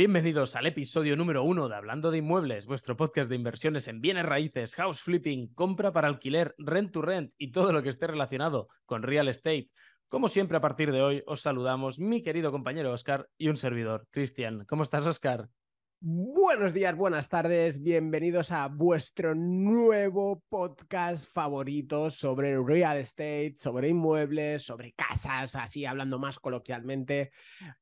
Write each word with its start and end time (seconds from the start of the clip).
Bienvenidos 0.00 0.56
al 0.56 0.64
episodio 0.64 1.14
número 1.14 1.44
uno 1.44 1.68
de 1.68 1.76
Hablando 1.76 2.10
de 2.10 2.16
Inmuebles, 2.16 2.64
vuestro 2.64 2.96
podcast 2.96 3.28
de 3.28 3.36
inversiones 3.36 3.86
en 3.86 4.00
bienes 4.00 4.24
raíces, 4.24 4.74
house 4.76 5.02
flipping, 5.02 5.52
compra 5.52 5.92
para 5.92 6.08
alquiler, 6.08 6.54
rent 6.56 6.90
to 6.90 7.02
rent 7.02 7.34
y 7.36 7.52
todo 7.52 7.70
lo 7.70 7.82
que 7.82 7.90
esté 7.90 8.06
relacionado 8.06 8.68
con 8.86 9.02
real 9.02 9.28
estate. 9.28 9.68
Como 10.08 10.30
siempre, 10.30 10.56
a 10.56 10.62
partir 10.62 10.90
de 10.90 11.02
hoy 11.02 11.22
os 11.26 11.42
saludamos 11.42 11.98
mi 11.98 12.22
querido 12.22 12.50
compañero 12.50 12.94
Oscar 12.94 13.28
y 13.36 13.48
un 13.48 13.58
servidor, 13.58 14.06
Cristian. 14.10 14.64
¿Cómo 14.64 14.84
estás, 14.84 15.06
Oscar? 15.06 15.50
Buenos 16.02 16.72
días, 16.72 16.96
buenas 16.96 17.28
tardes, 17.28 17.82
bienvenidos 17.82 18.52
a 18.52 18.68
vuestro 18.68 19.34
nuevo 19.34 20.42
podcast 20.48 21.30
favorito 21.30 22.10
sobre 22.10 22.56
real 22.56 22.96
estate, 22.96 23.54
sobre 23.58 23.90
inmuebles, 23.90 24.62
sobre 24.62 24.92
casas, 24.92 25.54
así 25.56 25.84
hablando 25.84 26.18
más 26.18 26.38
coloquialmente. 26.40 27.32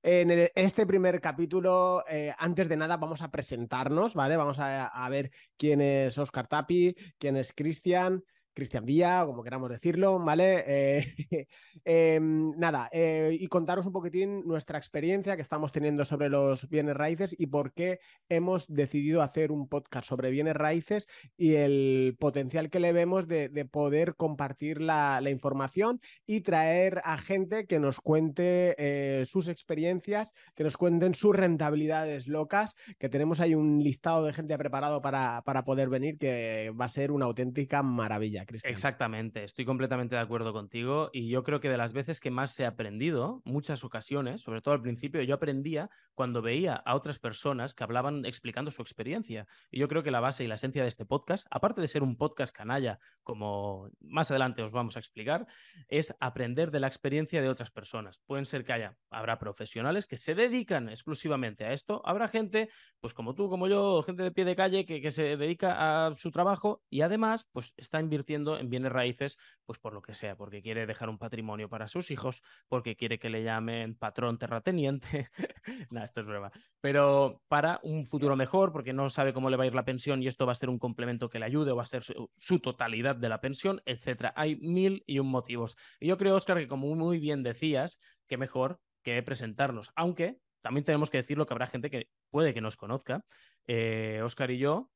En 0.02 0.32
este 0.56 0.84
primer 0.84 1.20
capítulo, 1.20 2.02
eh, 2.08 2.34
antes 2.38 2.68
de 2.68 2.76
nada, 2.76 2.96
vamos 2.96 3.22
a 3.22 3.30
presentarnos, 3.30 4.14
¿vale? 4.14 4.36
Vamos 4.36 4.58
a, 4.58 4.86
a 4.88 5.08
ver 5.08 5.30
quién 5.56 5.80
es 5.80 6.18
Oscar 6.18 6.48
Tapi, 6.48 6.96
quién 7.18 7.36
es 7.36 7.52
Cristian. 7.52 8.24
Cristian 8.54 8.84
Villa, 8.84 9.24
como 9.24 9.42
queramos 9.42 9.70
decirlo, 9.70 10.18
¿vale? 10.18 10.64
Eh, 10.66 11.46
em, 11.84 12.50
nada, 12.56 12.88
eh, 12.92 13.36
y 13.38 13.46
contaros 13.46 13.86
un 13.86 13.92
poquitín 13.92 14.46
nuestra 14.46 14.78
experiencia 14.78 15.36
que 15.36 15.42
estamos 15.42 15.72
teniendo 15.72 16.04
sobre 16.04 16.28
los 16.28 16.68
bienes 16.68 16.96
raíces 16.96 17.34
y 17.38 17.46
por 17.46 17.72
qué 17.72 18.00
hemos 18.28 18.66
decidido 18.66 19.22
hacer 19.22 19.52
un 19.52 19.68
podcast 19.68 20.08
sobre 20.08 20.30
bienes 20.30 20.54
raíces 20.54 21.06
y 21.36 21.54
el 21.54 22.16
potencial 22.18 22.70
que 22.70 22.80
le 22.80 22.92
vemos 22.92 23.28
de, 23.28 23.48
poder 23.70 24.14
compartir 24.16 24.80
la, 24.80 25.20
información 25.28 26.00
y 26.26 26.40
traer 26.40 27.02
a 27.04 27.18
gente 27.18 27.66
que 27.66 27.78
nos 27.78 28.00
cuente 28.00 28.74
eh, 28.78 29.26
sus 29.26 29.48
experiencias, 29.48 30.32
que 30.54 30.64
nos 30.64 30.76
cuenten 30.76 31.14
sus 31.14 31.36
rentabilidades 31.36 32.28
locas, 32.28 32.74
que 32.98 33.08
tenemos 33.08 33.40
ahí 33.40 33.54
un 33.54 33.82
listado 33.82 34.24
de 34.24 34.32
gente 34.32 34.56
preparado 34.56 35.02
para, 35.02 35.42
para 35.44 35.64
poder 35.64 35.88
venir 35.88 36.18
que 36.18 36.72
va 36.80 36.86
a 36.86 36.88
ser 36.88 37.12
una 37.12 37.26
auténtica 37.26 37.82
maravilla. 37.82 38.46
Exactamente, 38.50 39.44
estoy 39.44 39.64
completamente 39.66 40.14
de 40.14 40.22
acuerdo 40.22 40.52
contigo 40.52 41.10
y 41.12 41.28
yo 41.28 41.42
creo 41.42 41.60
que 41.60 41.68
de 41.68 41.76
las 41.76 41.92
veces 41.92 42.18
que 42.18 42.30
más 42.30 42.58
he 42.58 42.64
aprendido, 42.64 43.42
muchas 43.44 43.84
ocasiones, 43.84 44.40
sobre 44.40 44.62
todo 44.62 44.72
al 44.74 44.80
principio, 44.80 45.22
yo 45.22 45.34
aprendía 45.34 45.90
cuando 46.14 46.40
veía 46.40 46.74
a 46.74 46.94
otras 46.94 47.18
personas 47.18 47.74
que 47.74 47.84
hablaban 47.84 48.24
explicando 48.24 48.70
su 48.70 48.80
experiencia. 48.80 49.46
Y 49.70 49.78
yo 49.78 49.88
creo 49.88 50.02
que 50.02 50.10
la 50.10 50.20
base 50.20 50.44
y 50.44 50.46
la 50.46 50.54
esencia 50.54 50.82
de 50.82 50.88
este 50.88 51.04
podcast, 51.04 51.46
aparte 51.50 51.80
de 51.80 51.88
ser 51.88 52.02
un 52.02 52.16
podcast 52.16 52.54
canalla, 52.54 52.98
como 53.22 53.90
más 54.00 54.30
adelante 54.30 54.62
os 54.62 54.72
vamos 54.72 54.96
a 54.96 55.00
explicar, 55.00 55.46
es 55.88 56.14
aprender 56.18 56.70
de 56.70 56.80
la 56.80 56.86
experiencia 56.86 57.42
de 57.42 57.48
otras 57.50 57.70
personas. 57.70 58.20
Pueden 58.24 58.46
ser 58.46 58.64
que 58.64 58.72
haya, 58.72 58.96
habrá 59.10 59.38
profesionales 59.38 60.06
que 60.06 60.16
se 60.16 60.34
dedican 60.34 60.88
exclusivamente 60.88 61.64
a 61.66 61.72
esto, 61.72 62.00
habrá 62.04 62.28
gente, 62.28 62.70
pues 63.00 63.12
como 63.12 63.34
tú, 63.34 63.50
como 63.50 63.68
yo, 63.68 64.02
gente 64.02 64.22
de 64.22 64.30
pie 64.32 64.44
de 64.46 64.56
calle 64.56 64.86
que, 64.86 65.02
que 65.02 65.10
se 65.10 65.36
dedica 65.36 66.06
a 66.06 66.16
su 66.16 66.30
trabajo 66.30 66.82
y 66.88 67.02
además, 67.02 67.46
pues 67.52 67.74
está 67.76 68.00
invirtiendo 68.00 68.27
en 68.34 68.70
bienes 68.70 68.92
raíces, 68.92 69.38
pues 69.64 69.78
por 69.78 69.92
lo 69.92 70.02
que 70.02 70.14
sea, 70.14 70.36
porque 70.36 70.62
quiere 70.62 70.86
dejar 70.86 71.08
un 71.08 71.18
patrimonio 71.18 71.68
para 71.68 71.88
sus 71.88 72.10
hijos, 72.10 72.42
porque 72.68 72.96
quiere 72.96 73.18
que 73.18 73.30
le 73.30 73.42
llamen 73.42 73.94
patrón 73.94 74.38
terrateniente. 74.38 75.28
Nada, 75.90 76.04
esto 76.04 76.20
es 76.20 76.26
broma. 76.26 76.50
Pero 76.80 77.42
para 77.48 77.80
un 77.82 78.04
futuro 78.04 78.36
mejor, 78.36 78.72
porque 78.72 78.92
no 78.92 79.10
sabe 79.10 79.32
cómo 79.32 79.50
le 79.50 79.56
va 79.56 79.64
a 79.64 79.66
ir 79.66 79.74
la 79.74 79.84
pensión 79.84 80.22
y 80.22 80.28
esto 80.28 80.46
va 80.46 80.52
a 80.52 80.56
ser 80.56 80.68
un 80.68 80.78
complemento 80.78 81.28
que 81.28 81.38
le 81.38 81.46
ayude 81.46 81.72
o 81.72 81.76
va 81.76 81.82
a 81.82 81.86
ser 81.86 82.02
su, 82.02 82.60
totalidad 82.60 83.16
de 83.16 83.28
la 83.28 83.40
pensión, 83.40 83.82
etcétera. 83.84 84.32
Hay 84.36 84.56
mil 84.56 85.02
y 85.06 85.18
un 85.18 85.28
motivos. 85.28 85.76
Y 86.00 86.08
yo 86.08 86.18
creo, 86.18 86.36
Oscar, 86.36 86.58
que 86.58 86.68
como 86.68 86.94
muy 86.94 87.18
bien 87.18 87.42
decías, 87.42 88.00
que 88.26 88.36
mejor 88.36 88.80
que 89.02 89.22
presentarnos, 89.22 89.90
aunque 89.96 90.38
también 90.60 90.84
tenemos 90.84 91.10
que 91.10 91.18
decirlo 91.18 91.46
que 91.46 91.54
habrá 91.54 91.66
gente 91.66 91.90
que 91.90 92.08
puede 92.30 92.52
que 92.52 92.60
nos 92.60 92.76
conozca. 92.76 93.24
Eh, 93.66 94.20
Oscar 94.24 94.50
y 94.50 94.58
yo 94.58 94.90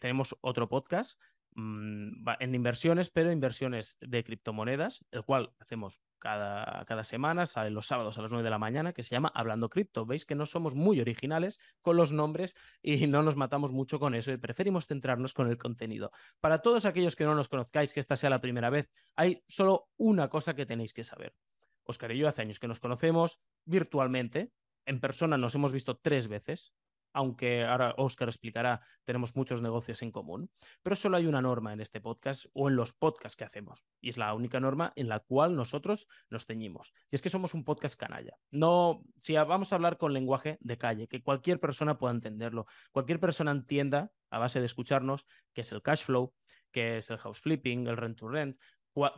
tenemos 0.00 0.36
otro 0.42 0.68
podcast 0.68 1.18
Mm, 1.54 2.24
en 2.40 2.54
inversiones, 2.54 3.10
pero 3.10 3.30
inversiones 3.30 3.98
de 4.00 4.24
criptomonedas, 4.24 5.04
el 5.10 5.22
cual 5.22 5.52
hacemos 5.58 6.00
cada, 6.18 6.84
cada 6.86 7.04
semana, 7.04 7.44
sale 7.44 7.70
los 7.70 7.86
sábados 7.86 8.16
a 8.16 8.22
las 8.22 8.30
9 8.30 8.42
de 8.42 8.50
la 8.50 8.58
mañana, 8.58 8.94
que 8.94 9.02
se 9.02 9.10
llama 9.10 9.30
Hablando 9.34 9.68
Cripto. 9.68 10.06
Veis 10.06 10.24
que 10.24 10.34
no 10.34 10.46
somos 10.46 10.74
muy 10.74 11.00
originales 11.00 11.58
con 11.82 11.96
los 11.96 12.10
nombres 12.10 12.54
y 12.80 13.06
no 13.06 13.22
nos 13.22 13.36
matamos 13.36 13.72
mucho 13.72 14.00
con 14.00 14.14
eso 14.14 14.32
y 14.32 14.38
preferimos 14.38 14.86
centrarnos 14.86 15.34
con 15.34 15.50
el 15.50 15.58
contenido. 15.58 16.10
Para 16.40 16.62
todos 16.62 16.86
aquellos 16.86 17.16
que 17.16 17.24
no 17.24 17.34
nos 17.34 17.50
conozcáis, 17.50 17.92
que 17.92 18.00
esta 18.00 18.16
sea 18.16 18.30
la 18.30 18.40
primera 18.40 18.70
vez, 18.70 18.90
hay 19.14 19.42
solo 19.46 19.90
una 19.98 20.28
cosa 20.28 20.54
que 20.54 20.64
tenéis 20.64 20.94
que 20.94 21.04
saber. 21.04 21.34
Oscar 21.84 22.12
y 22.12 22.18
yo 22.18 22.28
hace 22.28 22.42
años 22.42 22.60
que 22.60 22.68
nos 22.68 22.80
conocemos 22.80 23.40
virtualmente, 23.66 24.52
en 24.86 25.00
persona 25.00 25.36
nos 25.36 25.54
hemos 25.54 25.72
visto 25.72 25.98
tres 25.98 26.28
veces, 26.28 26.72
aunque 27.12 27.64
ahora 27.64 27.94
Oscar 27.96 28.28
explicará, 28.28 28.80
tenemos 29.04 29.34
muchos 29.36 29.62
negocios 29.62 30.02
en 30.02 30.10
común, 30.10 30.50
pero 30.82 30.96
solo 30.96 31.16
hay 31.16 31.26
una 31.26 31.42
norma 31.42 31.72
en 31.72 31.80
este 31.80 32.00
podcast 32.00 32.46
o 32.54 32.68
en 32.68 32.76
los 32.76 32.92
podcasts 32.92 33.36
que 33.36 33.44
hacemos, 33.44 33.84
y 34.00 34.08
es 34.08 34.16
la 34.16 34.34
única 34.34 34.60
norma 34.60 34.92
en 34.96 35.08
la 35.08 35.20
cual 35.20 35.54
nosotros 35.54 36.08
nos 36.30 36.46
ceñimos, 36.46 36.92
y 37.10 37.16
es 37.16 37.22
que 37.22 37.30
somos 37.30 37.54
un 37.54 37.64
podcast 37.64 37.98
canalla. 37.98 38.36
No, 38.50 39.02
si 39.18 39.34
vamos 39.34 39.72
a 39.72 39.76
hablar 39.76 39.98
con 39.98 40.12
lenguaje 40.12 40.58
de 40.60 40.78
calle, 40.78 41.08
que 41.08 41.22
cualquier 41.22 41.60
persona 41.60 41.98
pueda 41.98 42.14
entenderlo, 42.14 42.66
cualquier 42.90 43.20
persona 43.20 43.50
entienda 43.50 44.10
a 44.30 44.38
base 44.38 44.60
de 44.60 44.66
escucharnos 44.66 45.26
qué 45.52 45.60
es 45.62 45.72
el 45.72 45.82
cash 45.82 46.04
flow, 46.04 46.34
qué 46.70 46.98
es 46.98 47.10
el 47.10 47.18
house 47.18 47.40
flipping, 47.40 47.86
el 47.86 47.96
rent 47.96 48.18
to 48.18 48.28
rent, 48.28 48.58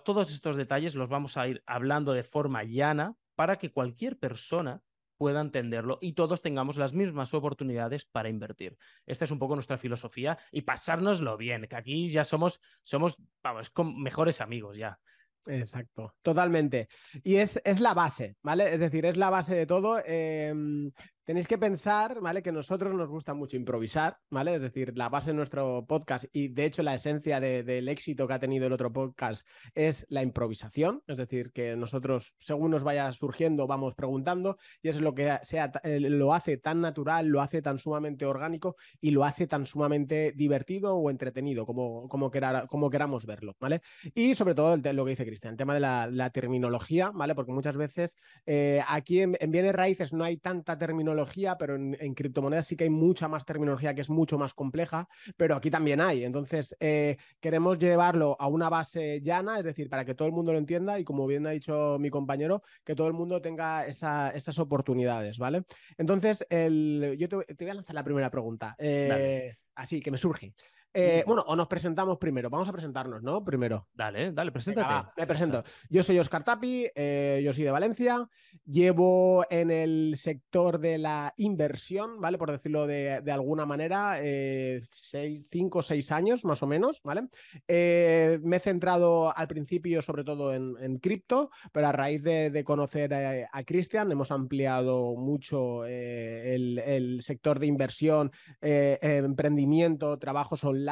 todos 0.04 0.32
estos 0.32 0.56
detalles 0.56 0.94
los 0.94 1.08
vamos 1.08 1.36
a 1.36 1.48
ir 1.48 1.62
hablando 1.66 2.12
de 2.12 2.22
forma 2.22 2.62
llana 2.62 3.16
para 3.34 3.56
que 3.56 3.72
cualquier 3.72 4.18
persona 4.18 4.82
pueda 5.24 5.40
entenderlo 5.40 5.96
y 6.02 6.12
todos 6.12 6.42
tengamos 6.42 6.76
las 6.76 6.92
mismas 6.92 7.32
oportunidades 7.32 8.04
para 8.04 8.28
invertir. 8.28 8.76
Esta 9.06 9.24
es 9.24 9.30
un 9.30 9.38
poco 9.38 9.54
nuestra 9.54 9.78
filosofía 9.78 10.36
y 10.52 10.60
pasárnoslo 10.60 11.38
bien, 11.38 11.66
que 11.66 11.76
aquí 11.76 12.08
ya 12.08 12.24
somos, 12.24 12.60
somos, 12.82 13.16
vamos, 13.42 13.72
mejores 13.96 14.42
amigos 14.42 14.76
ya. 14.76 15.00
Exacto, 15.46 16.14
totalmente. 16.20 16.88
Y 17.22 17.36
es, 17.36 17.58
es, 17.64 17.80
la 17.80 17.94
base, 17.94 18.36
¿vale? 18.42 18.74
Es 18.74 18.80
decir, 18.80 19.06
es 19.06 19.16
la 19.16 19.30
base 19.30 19.54
de 19.54 19.66
todo. 19.66 19.98
Em, 20.04 20.92
tenéis 21.24 21.48
que 21.48 21.58
pensar, 21.58 22.20
¿vale? 22.20 22.42
Que 22.42 22.52
nosotros 22.52 22.94
nos 22.94 23.08
gusta 23.08 23.34
mucho 23.34 23.56
improvisar, 23.56 24.18
¿vale? 24.30 24.54
Es 24.54 24.62
decir, 24.62 24.96
la 24.96 25.08
base 25.08 25.30
de 25.30 25.36
nuestro 25.36 25.84
podcast 25.86 26.26
y 26.32 26.48
de 26.48 26.66
hecho 26.66 26.82
la 26.82 26.94
esencia 26.94 27.40
del 27.40 27.88
éxito 27.88 28.28
que 28.28 28.34
ha 28.34 28.38
tenido 28.38 28.66
el 28.66 28.72
otro 28.72 28.92
podcast 28.92 29.46
es 29.74 30.06
la 30.10 30.22
improvisación, 30.22 31.02
es 31.06 31.16
decir, 31.16 31.52
que 31.52 31.76
nosotros 31.76 32.34
según 32.38 32.70
nos 32.70 32.84
vaya 32.84 33.10
surgiendo 33.12 33.66
vamos 33.66 33.94
preguntando 33.94 34.58
y 34.82 34.88
es 34.88 35.00
lo 35.00 35.14
que 35.14 35.38
sea, 35.42 35.72
eh, 35.82 35.98
lo 36.00 36.34
hace 36.34 36.58
tan 36.58 36.80
natural, 36.80 37.26
lo 37.26 37.40
hace 37.40 37.62
tan 37.62 37.78
sumamente 37.78 38.26
orgánico 38.26 38.76
y 39.00 39.10
lo 39.10 39.24
hace 39.24 39.46
tan 39.46 39.66
sumamente 39.66 40.32
divertido 40.36 40.94
o 40.96 41.10
entretenido 41.10 41.64
como, 41.64 42.08
como, 42.08 42.30
como 42.68 42.90
queramos 42.90 43.26
verlo, 43.26 43.56
¿vale? 43.58 43.80
Y 44.14 44.34
sobre 44.34 44.54
todo 44.54 44.76
lo 44.76 45.04
que 45.04 45.10
dice 45.10 45.26
Cristian, 45.26 45.52
el 45.52 45.58
tema 45.58 45.74
de 45.74 45.80
la, 45.80 46.30
terminología, 46.34 47.10
¿vale? 47.10 47.34
Porque 47.34 47.52
muchas 47.52 47.76
veces 47.76 48.16
eh, 48.44 48.82
aquí 48.88 49.20
en 49.20 49.50
bienes 49.50 49.74
raíces 49.74 50.12
no 50.12 50.24
hay 50.24 50.36
tanta 50.38 50.76
terminología 50.76 51.13
pero 51.58 51.76
en, 51.76 52.14
criptomonedas 52.14 52.66
sí 52.66 52.76
que 52.76 52.84
hay 52.84 52.90
mucha 52.90 53.28
más 53.28 53.44
terminología 53.44 53.94
que 53.94 54.00
es 54.00 54.10
mucho 54.10 54.38
más 54.38 54.54
compleja, 54.54 55.08
pero 55.36 55.56
aquí 55.56 55.70
también 55.70 56.00
hay. 56.00 56.24
Entonces, 56.24 56.76
eh, 56.80 57.16
queremos 57.40 57.78
llevarlo 57.78 58.36
a 58.38 58.48
una 58.48 58.68
base 58.68 59.20
llana, 59.20 59.58
es 59.58 59.64
decir, 59.64 59.88
para 59.88 60.04
que 60.04 60.14
todo 60.14 60.28
el 60.28 60.34
mundo 60.34 60.52
lo 60.52 60.58
entienda 60.58 60.98
y 60.98 61.04
como 61.04 61.26
bien 61.26 61.46
ha 61.46 61.50
dicho 61.50 61.98
mi 62.00 62.10
compañero, 62.10 62.62
que 62.84 62.94
todo 62.94 63.08
el 63.08 63.14
mundo 63.14 63.40
tenga 63.40 63.86
esas 63.86 64.58
oportunidades, 64.58 65.38
¿vale? 65.38 65.64
Entonces, 65.98 66.46
el, 66.50 67.16
yo 67.18 67.28
te, 67.28 67.36
voy 67.36 67.70
a 67.70 67.74
lanzar 67.74 67.94
la 67.94 68.04
primera 68.04 68.30
pregunta. 68.30 68.74
Eh, 68.78 69.56
así, 69.74 70.00
que 70.00 70.10
me 70.10 70.18
surge. 70.18 70.54
Eh, 70.96 71.24
bueno, 71.26 71.42
o 71.48 71.56
nos 71.56 71.66
presentamos 71.66 72.18
primero. 72.18 72.48
Vamos 72.48 72.68
a 72.68 72.72
presentarnos, 72.72 73.20
¿no? 73.20 73.42
Primero. 73.42 73.88
Dale, 73.92 74.30
dale, 74.30 74.52
preséntate. 74.52 75.10
me 75.16 75.26
presento. 75.26 75.64
Yo 75.90 76.04
soy 76.04 76.20
Oscar 76.20 76.44
Tapi, 76.44 76.88
eh, 76.94 77.42
yo 77.44 77.52
soy 77.52 77.64
de 77.64 77.72
Valencia. 77.72 78.28
Llevo 78.64 79.44
en 79.50 79.72
el 79.72 80.14
sector 80.16 80.78
de 80.78 80.98
la 80.98 81.34
inversión, 81.36 82.20
¿vale? 82.20 82.38
Por 82.38 82.52
decirlo 82.52 82.86
de, 82.86 83.20
alguna 83.32 83.66
manera, 83.66 84.18
eh, 84.22 84.82
seis, 84.92 85.44
cinco 85.50 85.80
o 85.80 85.82
seis 85.82 86.12
años 86.12 86.44
más 86.44 86.62
o 86.62 86.68
menos, 86.68 87.00
¿vale? 87.02 87.22
me 87.66 88.56
he 88.56 88.60
centrado 88.60 89.36
al 89.36 89.48
principio 89.48 90.00
sobre 90.02 90.22
todo 90.22 90.54
en, 90.54 90.98
cripto, 90.98 91.50
pero 91.72 91.88
a 91.88 91.92
raíz 91.92 92.22
de, 92.22 92.62
conocer 92.64 93.12
a, 93.12 93.64
Cristian 93.64 94.12
hemos 94.12 94.30
ampliado 94.30 95.16
mucho 95.16 95.84
el, 95.84 96.78
el, 96.78 97.22
sector 97.22 97.58
de 97.58 97.66
inversión, 97.66 98.30
emprendimiento, 98.60 100.18
trabajos 100.18 100.62
online 100.62 100.83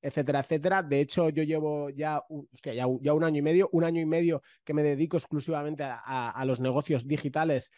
etcétera, 0.00 0.40
etcétera. 0.40 0.82
De 0.82 1.00
hecho, 1.00 1.28
yo 1.28 1.42
llevo 1.42 1.90
ya, 1.90 2.22
ya, 2.62 2.86
un 2.86 3.24
año 3.24 3.38
y 3.38 3.42
medio, 3.42 3.68
un 3.72 3.84
año 3.84 4.00
y 4.00 4.06
medio 4.06 4.42
que 4.64 4.74
me 4.74 4.82
dedico 4.82 5.16
exclusivamente 5.16 5.84
a, 5.84 6.42
los 6.46 6.60
negocios 6.60 7.06
digitales 7.06 7.70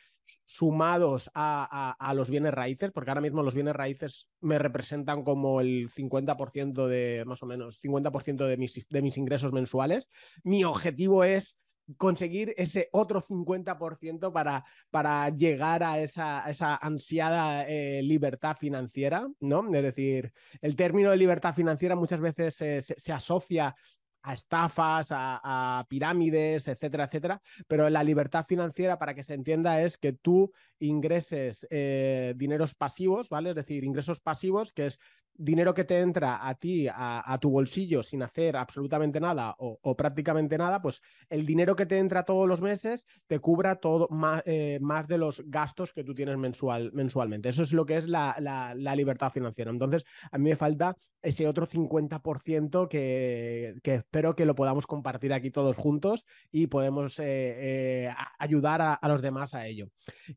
sumados 0.46 1.30
a, 1.34 2.12
los 2.14 2.30
bienes 2.30 2.54
raíces, 2.54 2.90
porque 2.92 3.10
ahora 3.10 3.20
mismo 3.20 3.42
los 3.42 3.54
bienes 3.54 3.74
raíces 3.74 4.28
me 4.40 4.58
representan 4.58 5.22
como 5.22 5.60
el 5.60 5.90
50% 5.90 6.86
de, 6.86 7.24
más 7.26 7.42
o 7.42 7.46
menos, 7.46 7.80
50% 7.82 8.46
de 8.46 8.56
mis, 8.56 8.88
de 8.88 9.02
mis 9.02 9.18
ingresos 9.18 9.52
mensuales. 9.52 10.08
Mi 10.42 10.64
objetivo 10.64 11.24
es 11.24 11.58
conseguir 11.96 12.54
ese 12.56 12.88
otro 12.92 13.20
50% 13.20 14.32
para, 14.32 14.64
para 14.90 15.28
llegar 15.30 15.82
a 15.82 15.98
esa, 15.98 16.48
esa 16.48 16.76
ansiada 16.76 17.68
eh, 17.68 18.02
libertad 18.02 18.56
financiera, 18.56 19.26
¿no? 19.40 19.72
Es 19.74 19.82
decir, 19.82 20.32
el 20.60 20.76
término 20.76 21.10
de 21.10 21.16
libertad 21.16 21.54
financiera 21.54 21.96
muchas 21.96 22.20
veces 22.20 22.54
se, 22.54 23.12
asocia 23.12 23.74
a 24.22 24.32
estafas, 24.32 25.08
a, 25.10 25.84
pirámides, 25.88 26.66
etcétera, 26.66 27.04
etcétera. 27.04 27.42
Pero 27.68 27.90
la 27.90 28.02
libertad 28.02 28.46
financiera, 28.46 28.98
para 28.98 29.14
que 29.14 29.22
se 29.22 29.34
entienda, 29.34 29.82
es 29.82 29.98
que 29.98 30.14
tú 30.14 30.50
ingreses 30.78 31.66
eh, 31.70 32.34
dineros 32.36 32.74
pasivos, 32.74 33.28
¿vale? 33.28 33.50
Es 33.50 33.56
decir, 33.56 33.84
ingresos 33.84 34.20
pasivos, 34.20 34.72
que 34.72 34.86
es 34.86 34.98
dinero 35.36 35.74
que 35.74 35.84
te 35.84 36.00
entra 36.00 36.46
a 36.46 36.54
ti, 36.54 36.86
a, 36.88 37.38
tu 37.40 37.50
bolsillo, 37.50 38.02
sin 38.02 38.22
hacer 38.22 38.56
absolutamente 38.56 39.20
nada 39.20 39.54
o, 39.58 39.96
prácticamente 39.96 40.56
nada, 40.56 40.80
pues 40.80 41.02
el 41.28 41.44
dinero 41.44 41.74
que 41.74 41.86
te 41.86 41.98
entra 41.98 42.24
todos 42.24 42.48
los 42.48 42.60
meses 42.62 43.04
te 43.26 43.38
cubra 43.40 43.76
todo 43.76 44.08
más, 44.10 44.42
eh, 44.46 44.78
más 44.80 45.08
de 45.08 45.18
los 45.18 45.42
gastos 45.46 45.92
que 45.92 46.04
tú 46.04 46.14
tienes 46.14 46.38
mensual, 46.38 46.92
mensualmente. 46.92 47.48
Eso 47.48 47.62
es 47.62 47.72
lo 47.72 47.84
que 47.84 47.96
es 47.96 48.08
la, 48.08 48.36
la, 48.38 48.94
libertad 48.94 49.32
financiera. 49.32 49.72
Entonces, 49.72 50.04
a 50.30 50.38
mí 50.38 50.50
me 50.50 50.56
falta 50.56 50.96
ese 51.20 51.48
otro 51.48 51.66
50% 51.66 52.88
que, 52.88 53.74
que, 53.82 53.94
espero 53.96 54.36
que 54.36 54.46
lo 54.46 54.54
podamos 54.54 54.86
compartir 54.86 55.32
aquí 55.32 55.50
todos 55.50 55.76
juntos 55.76 56.24
y 56.52 56.68
podemos 56.68 57.18
eh, 57.18 58.08
ayudar 58.38 58.82
a, 58.82 58.94
a, 58.94 59.08
los 59.08 59.20
demás 59.20 59.54
a 59.54 59.66
ello. 59.66 59.88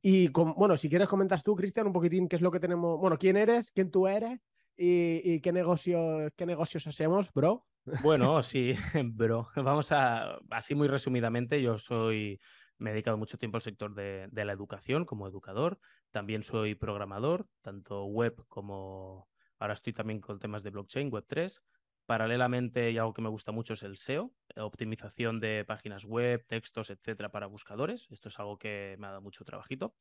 Y 0.01 0.26
con, 0.31 0.53
bueno, 0.53 0.77
si 0.77 0.89
quieres 0.89 1.07
comentas 1.07 1.43
tú, 1.43 1.55
Cristian, 1.55 1.87
un 1.87 1.93
poquitín 1.93 2.27
qué 2.27 2.35
es 2.35 2.41
lo 2.41 2.51
que 2.51 2.59
tenemos, 2.59 2.99
bueno, 2.99 3.17
quién 3.17 3.37
eres, 3.37 3.71
quién 3.71 3.91
tú 3.91 4.07
eres 4.07 4.39
¿Y, 4.77 5.41
qué, 5.41 5.51
negocios, 5.51 6.31
qué 6.35 6.45
negocios 6.45 6.85
hacemos, 6.85 7.33
bro? 7.33 7.65
Bueno, 8.03 8.43
sí, 8.43 8.73
bro. 9.15 9.47
Vamos 9.55 9.91
a, 9.91 10.37
así 10.51 10.75
muy 10.75 10.87
resumidamente, 10.87 11.61
yo 11.61 11.79
soy, 11.79 12.39
me 12.77 12.91
he 12.91 12.93
dedicado 12.93 13.17
mucho 13.17 13.39
tiempo 13.39 13.57
al 13.57 13.63
sector 13.63 13.95
de, 13.95 14.29
la 14.31 14.53
educación 14.53 15.05
como 15.05 15.27
educador. 15.27 15.79
También 16.11 16.43
soy 16.43 16.75
programador, 16.75 17.47
tanto 17.61 18.05
web 18.05 18.45
como 18.47 19.27
ahora 19.59 19.73
estoy 19.73 19.93
también 19.93 20.21
con 20.21 20.37
temas 20.39 20.63
de 20.63 20.69
blockchain, 20.69 21.09
web 21.09 21.25
3. 21.27 21.63
Paralelamente, 22.07 22.89
y 22.89 22.97
algo 22.97 23.13
que 23.13 23.21
me 23.21 23.29
gusta 23.29 23.51
mucho 23.51 23.73
es 23.73 23.83
el 23.83 23.97
SEO, 23.97 24.31
optimización 24.55 25.39
de 25.39 25.65
páginas 25.65 26.05
web, 26.05 26.43
textos, 26.47 26.89
etcétera, 26.89 27.29
para 27.29 27.47
buscadores. 27.47 28.07
Esto 28.09 28.29
es 28.29 28.39
algo 28.39 28.57
que 28.57 28.95
me 28.97 29.07
ha 29.07 29.09
dado 29.09 29.21
mucho 29.21 29.43
trabajito. 29.43 29.93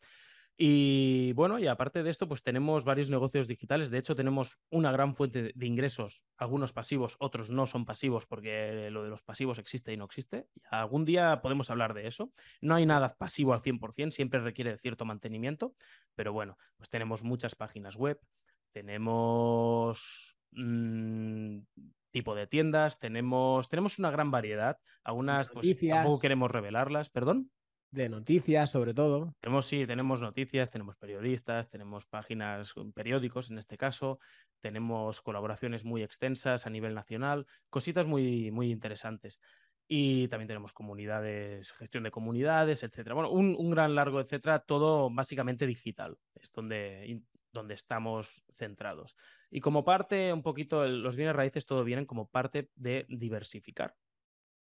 Y 0.59 1.33
bueno, 1.33 1.59
y 1.59 1.67
aparte 1.67 2.03
de 2.03 2.09
esto, 2.09 2.27
pues 2.29 2.43
tenemos 2.43 2.85
varios 2.85 3.11
negocios 3.11 3.47
digitales. 3.47 3.91
De 3.91 3.99
hecho, 3.99 4.15
tenemos 4.15 4.59
una 4.71 4.91
gran 4.91 5.15
fuente 5.15 5.53
de 5.55 5.67
ingresos, 5.67 6.25
algunos 6.39 6.73
pasivos, 6.73 7.17
otros 7.19 7.51
no 7.51 7.67
son 7.67 7.85
pasivos 7.85 8.25
porque 8.25 8.89
lo 8.91 9.05
de 9.05 9.11
los 9.11 9.23
pasivos 9.23 9.59
existe 9.59 9.93
y 9.93 9.99
no 9.99 10.07
existe. 10.07 10.47
Algún 10.71 11.05
día 11.05 11.43
podemos 11.43 11.69
hablar 11.71 11.93
de 11.93 12.07
eso. 12.07 12.33
No 12.63 12.75
hay 12.75 12.87
nada 12.87 13.17
pasivo 13.17 13.53
al 13.53 13.61
100%, 13.61 14.13
siempre 14.13 14.41
requiere 14.41 14.79
cierto 14.79 15.05
mantenimiento, 15.05 15.75
pero 16.15 16.33
bueno, 16.33 16.57
pues 16.79 16.89
tenemos 16.89 17.23
muchas 17.23 17.55
páginas 17.55 17.97
web, 17.97 18.19
tenemos 18.73 20.39
mm, 20.53 21.59
tipo 22.17 22.35
de 22.35 22.47
tiendas, 22.47 22.99
tenemos, 22.99 23.69
tenemos 23.69 23.99
una 23.99 24.11
gran 24.11 24.31
variedad. 24.31 24.79
Algunas, 25.05 25.51
pues 25.51 25.79
tampoco 25.79 26.19
queremos 26.19 26.51
revelarlas, 26.51 27.11
perdón 27.11 27.51
de 27.91 28.09
noticias, 28.09 28.71
sobre 28.71 28.95
todo. 28.95 29.35
Tenemos, 29.39 29.67
sí, 29.67 29.87
tenemos 29.87 30.23
noticias, 30.23 30.71
tenemos 30.71 30.97
periodistas, 30.97 31.69
tenemos 31.69 32.07
páginas, 32.07 32.73
mm, 32.75 32.93
periódicos 32.93 33.51
en 33.51 33.59
este 33.59 33.77
caso, 33.77 34.19
tenemos 34.61 35.21
colaboraciones 35.21 35.85
muy 35.85 36.03
extensas 36.03 36.67
a 36.67 36.71
nivel 36.71 36.95
nacional, 36.95 37.47
cositas 37.69 38.07
muy, 38.07 38.51
muy 38.51 38.71
interesantes. 38.71 39.39
Y 39.87 40.29
también 40.29 40.49
tenemos 40.49 40.73
comunidades, 40.73 41.71
gestión 41.73 42.05
de 42.05 42.11
comunidades, 42.11 42.83
etcétera. 42.83 43.15
Bueno, 43.15 43.31
un, 43.31 43.71
gran 43.71 43.95
largo, 43.95 44.21
etcétera, 44.21 44.61
todo 44.61 45.11
básicamente 45.11 45.67
digital, 45.67 46.17
es 46.35 46.51
donde, 46.51 47.21
donde 47.57 47.75
estamos 47.75 48.45
centrados. 48.55 49.17
Y 49.51 49.61
como 49.61 49.85
parte, 49.85 50.33
un 50.33 50.43
poquito, 50.43 50.87
los 50.87 51.17
bienes 51.17 51.35
raíces 51.35 51.67
todo 51.67 51.83
vienen 51.85 52.07
como 52.07 52.29
parte 52.29 52.71
de 52.77 53.07
diversificar. 53.09 53.97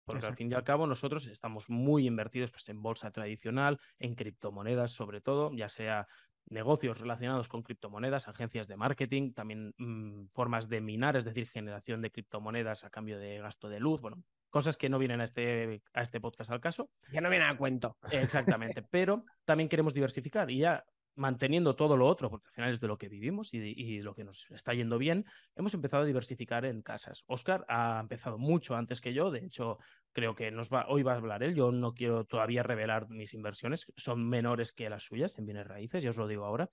Porque 0.05 0.25
al 0.25 0.35
fin 0.35 0.51
y 0.51 0.53
al 0.53 0.63
cabo 0.63 0.85
nosotros 0.85 1.27
estamos 1.27 1.69
muy 1.69 2.07
invertidos 2.07 2.51
pues, 2.51 2.67
en 2.69 2.81
bolsa 2.81 3.11
tradicional, 3.11 3.79
en 3.99 4.15
criptomonedas 4.15 4.91
sobre 4.91 5.21
todo, 5.21 5.51
ya 5.53 5.69
sea 5.69 6.07
negocios 6.49 6.99
relacionados 6.99 7.47
con 7.47 7.63
criptomonedas, 7.63 8.27
agencias 8.27 8.67
de 8.67 8.75
marketing, 8.75 9.33
también 9.33 9.73
mm, 9.77 10.25
formas 10.27 10.67
de 10.67 10.81
minar, 10.81 11.15
es 11.15 11.23
decir, 11.23 11.47
generación 11.47 12.01
de 12.01 12.11
criptomonedas 12.11 12.83
a 12.83 12.89
cambio 12.89 13.17
de 13.17 13.39
gasto 13.39 13.69
de 13.69 13.79
luz, 13.79 14.01
bueno, 14.01 14.23
cosas 14.49 14.77
que 14.77 14.89
no 14.89 14.99
vienen 14.99 15.21
a 15.21 15.23
este, 15.23 15.81
a 15.93 16.01
este 16.01 16.19
podcast 16.19 16.51
al 16.51 16.61
caso. 16.61 16.89
Ya 17.11 17.21
no 17.21 17.29
vienen 17.29 17.49
a 17.49 17.57
cuento. 17.57 17.97
Exactamente, 18.11 18.83
pero 18.91 19.25
también 19.45 19.69
queremos 19.69 19.93
diversificar 19.93 20.51
y 20.51 20.59
ya 20.59 20.83
manteniendo 21.15 21.75
todo 21.75 21.97
lo 21.97 22.07
otro, 22.07 22.29
porque 22.29 22.47
al 22.47 22.53
final 22.53 22.71
es 22.71 22.79
de 22.79 22.87
lo 22.87 22.97
que 22.97 23.09
vivimos 23.09 23.53
y, 23.53 24.01
lo 24.01 24.15
que 24.15 24.23
nos 24.23 24.47
está 24.51 24.73
yendo 24.73 24.97
bien, 24.97 25.25
hemos 25.55 25.73
empezado 25.73 26.03
a 26.03 26.05
diversificar 26.05 26.65
en 26.65 26.81
casas. 26.81 27.23
Oscar 27.27 27.65
ha 27.67 27.99
empezado 27.99 28.37
mucho 28.37 28.75
antes 28.75 29.01
que 29.01 29.13
yo, 29.13 29.31
de 29.31 29.45
hecho, 29.45 29.77
creo 30.11 30.35
que 30.35 30.51
nos 30.51 30.69
va, 30.69 30.85
hoy 30.87 31.03
va 31.03 31.13
a 31.13 31.17
hablar 31.17 31.43
él. 31.43 31.55
Yo 31.55 31.71
no 31.71 31.93
quiero 31.93 32.25
todavía 32.25 32.63
revelar 32.63 33.09
mis 33.09 33.33
inversiones, 33.33 33.85
son 33.95 34.27
menores 34.27 34.71
que 34.73 34.89
las 34.89 35.03
suyas 35.03 35.37
en 35.37 35.45
bienes 35.45 35.67
raíces, 35.67 36.03
ya 36.03 36.09
os 36.09 36.17
lo 36.17 36.27
digo 36.27 36.45
ahora, 36.45 36.69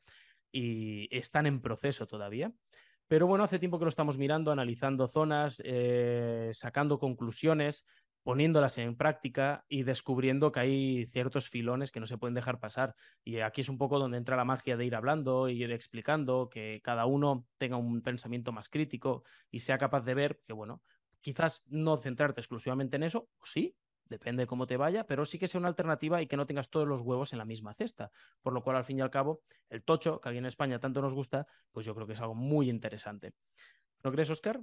y 0.50 1.14
están 1.16 1.46
en 1.46 1.60
proceso 1.60 2.06
todavía. 2.06 2.52
Pero 3.10 3.26
bueno, 3.26 3.42
hace 3.42 3.58
tiempo 3.58 3.78
que 3.78 3.84
lo 3.84 3.88
estamos 3.88 4.18
mirando, 4.18 4.52
analizando 4.52 5.08
zonas, 5.08 5.60
eh, 5.64 6.50
sacando 6.52 7.00
conclusiones, 7.00 7.84
poniéndolas 8.22 8.78
en 8.78 8.96
práctica 8.96 9.64
y 9.68 9.82
descubriendo 9.82 10.52
que 10.52 10.60
hay 10.60 11.06
ciertos 11.06 11.48
filones 11.48 11.90
que 11.90 12.00
no 12.00 12.06
se 12.06 12.18
pueden 12.18 12.34
dejar 12.34 12.60
pasar. 12.60 12.94
Y 13.24 13.40
aquí 13.40 13.62
es 13.62 13.68
un 13.68 13.78
poco 13.78 13.98
donde 13.98 14.18
entra 14.18 14.36
la 14.36 14.44
magia 14.44 14.76
de 14.76 14.84
ir 14.84 14.94
hablando, 14.94 15.48
ir 15.48 15.70
explicando, 15.72 16.48
que 16.48 16.80
cada 16.82 17.06
uno 17.06 17.46
tenga 17.58 17.76
un 17.76 18.02
pensamiento 18.02 18.52
más 18.52 18.68
crítico 18.68 19.24
y 19.50 19.60
sea 19.60 19.78
capaz 19.78 20.02
de 20.02 20.14
ver 20.14 20.40
que, 20.46 20.52
bueno, 20.52 20.82
quizás 21.20 21.62
no 21.66 21.96
centrarte 21.96 22.40
exclusivamente 22.40 22.96
en 22.96 23.04
eso, 23.04 23.28
sí, 23.42 23.76
depende 24.04 24.42
de 24.42 24.46
cómo 24.46 24.66
te 24.66 24.76
vaya, 24.76 25.06
pero 25.06 25.24
sí 25.24 25.38
que 25.38 25.48
sea 25.48 25.60
una 25.60 25.68
alternativa 25.68 26.20
y 26.20 26.26
que 26.26 26.36
no 26.36 26.46
tengas 26.46 26.68
todos 26.68 26.86
los 26.86 27.00
huevos 27.00 27.32
en 27.32 27.38
la 27.38 27.44
misma 27.44 27.74
cesta. 27.74 28.10
Por 28.42 28.52
lo 28.52 28.62
cual, 28.62 28.76
al 28.76 28.84
fin 28.84 28.98
y 28.98 29.02
al 29.02 29.10
cabo, 29.10 29.42
el 29.68 29.82
tocho, 29.84 30.20
que 30.20 30.28
aquí 30.28 30.38
en 30.38 30.46
España 30.46 30.80
tanto 30.80 31.00
nos 31.00 31.14
gusta, 31.14 31.46
pues 31.70 31.86
yo 31.86 31.94
creo 31.94 32.06
que 32.06 32.14
es 32.14 32.20
algo 32.20 32.34
muy 32.34 32.68
interesante. 32.68 33.32
¿No 34.02 34.10
crees, 34.10 34.30
Oscar? 34.30 34.60